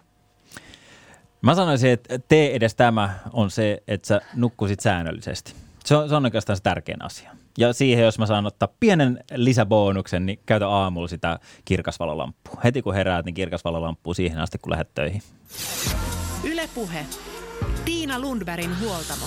[1.42, 5.54] Mä sanoisin, että tee edes tämä on se, että sä nukkusit säännöllisesti.
[5.86, 7.39] Se on, se on oikeastaan se tärkein asia.
[7.58, 12.62] Ja siihen, jos mä saan ottaa pienen lisäbonuksen, niin käytä aamulla sitä kirkasvalolamppua.
[12.64, 15.22] Heti kun heräät, niin kirkasvalolamppua siihen asti, kun lähdet töihin.
[16.44, 17.06] Ylepuhe.
[17.86, 19.26] Tiina Lundbergin huoltamo.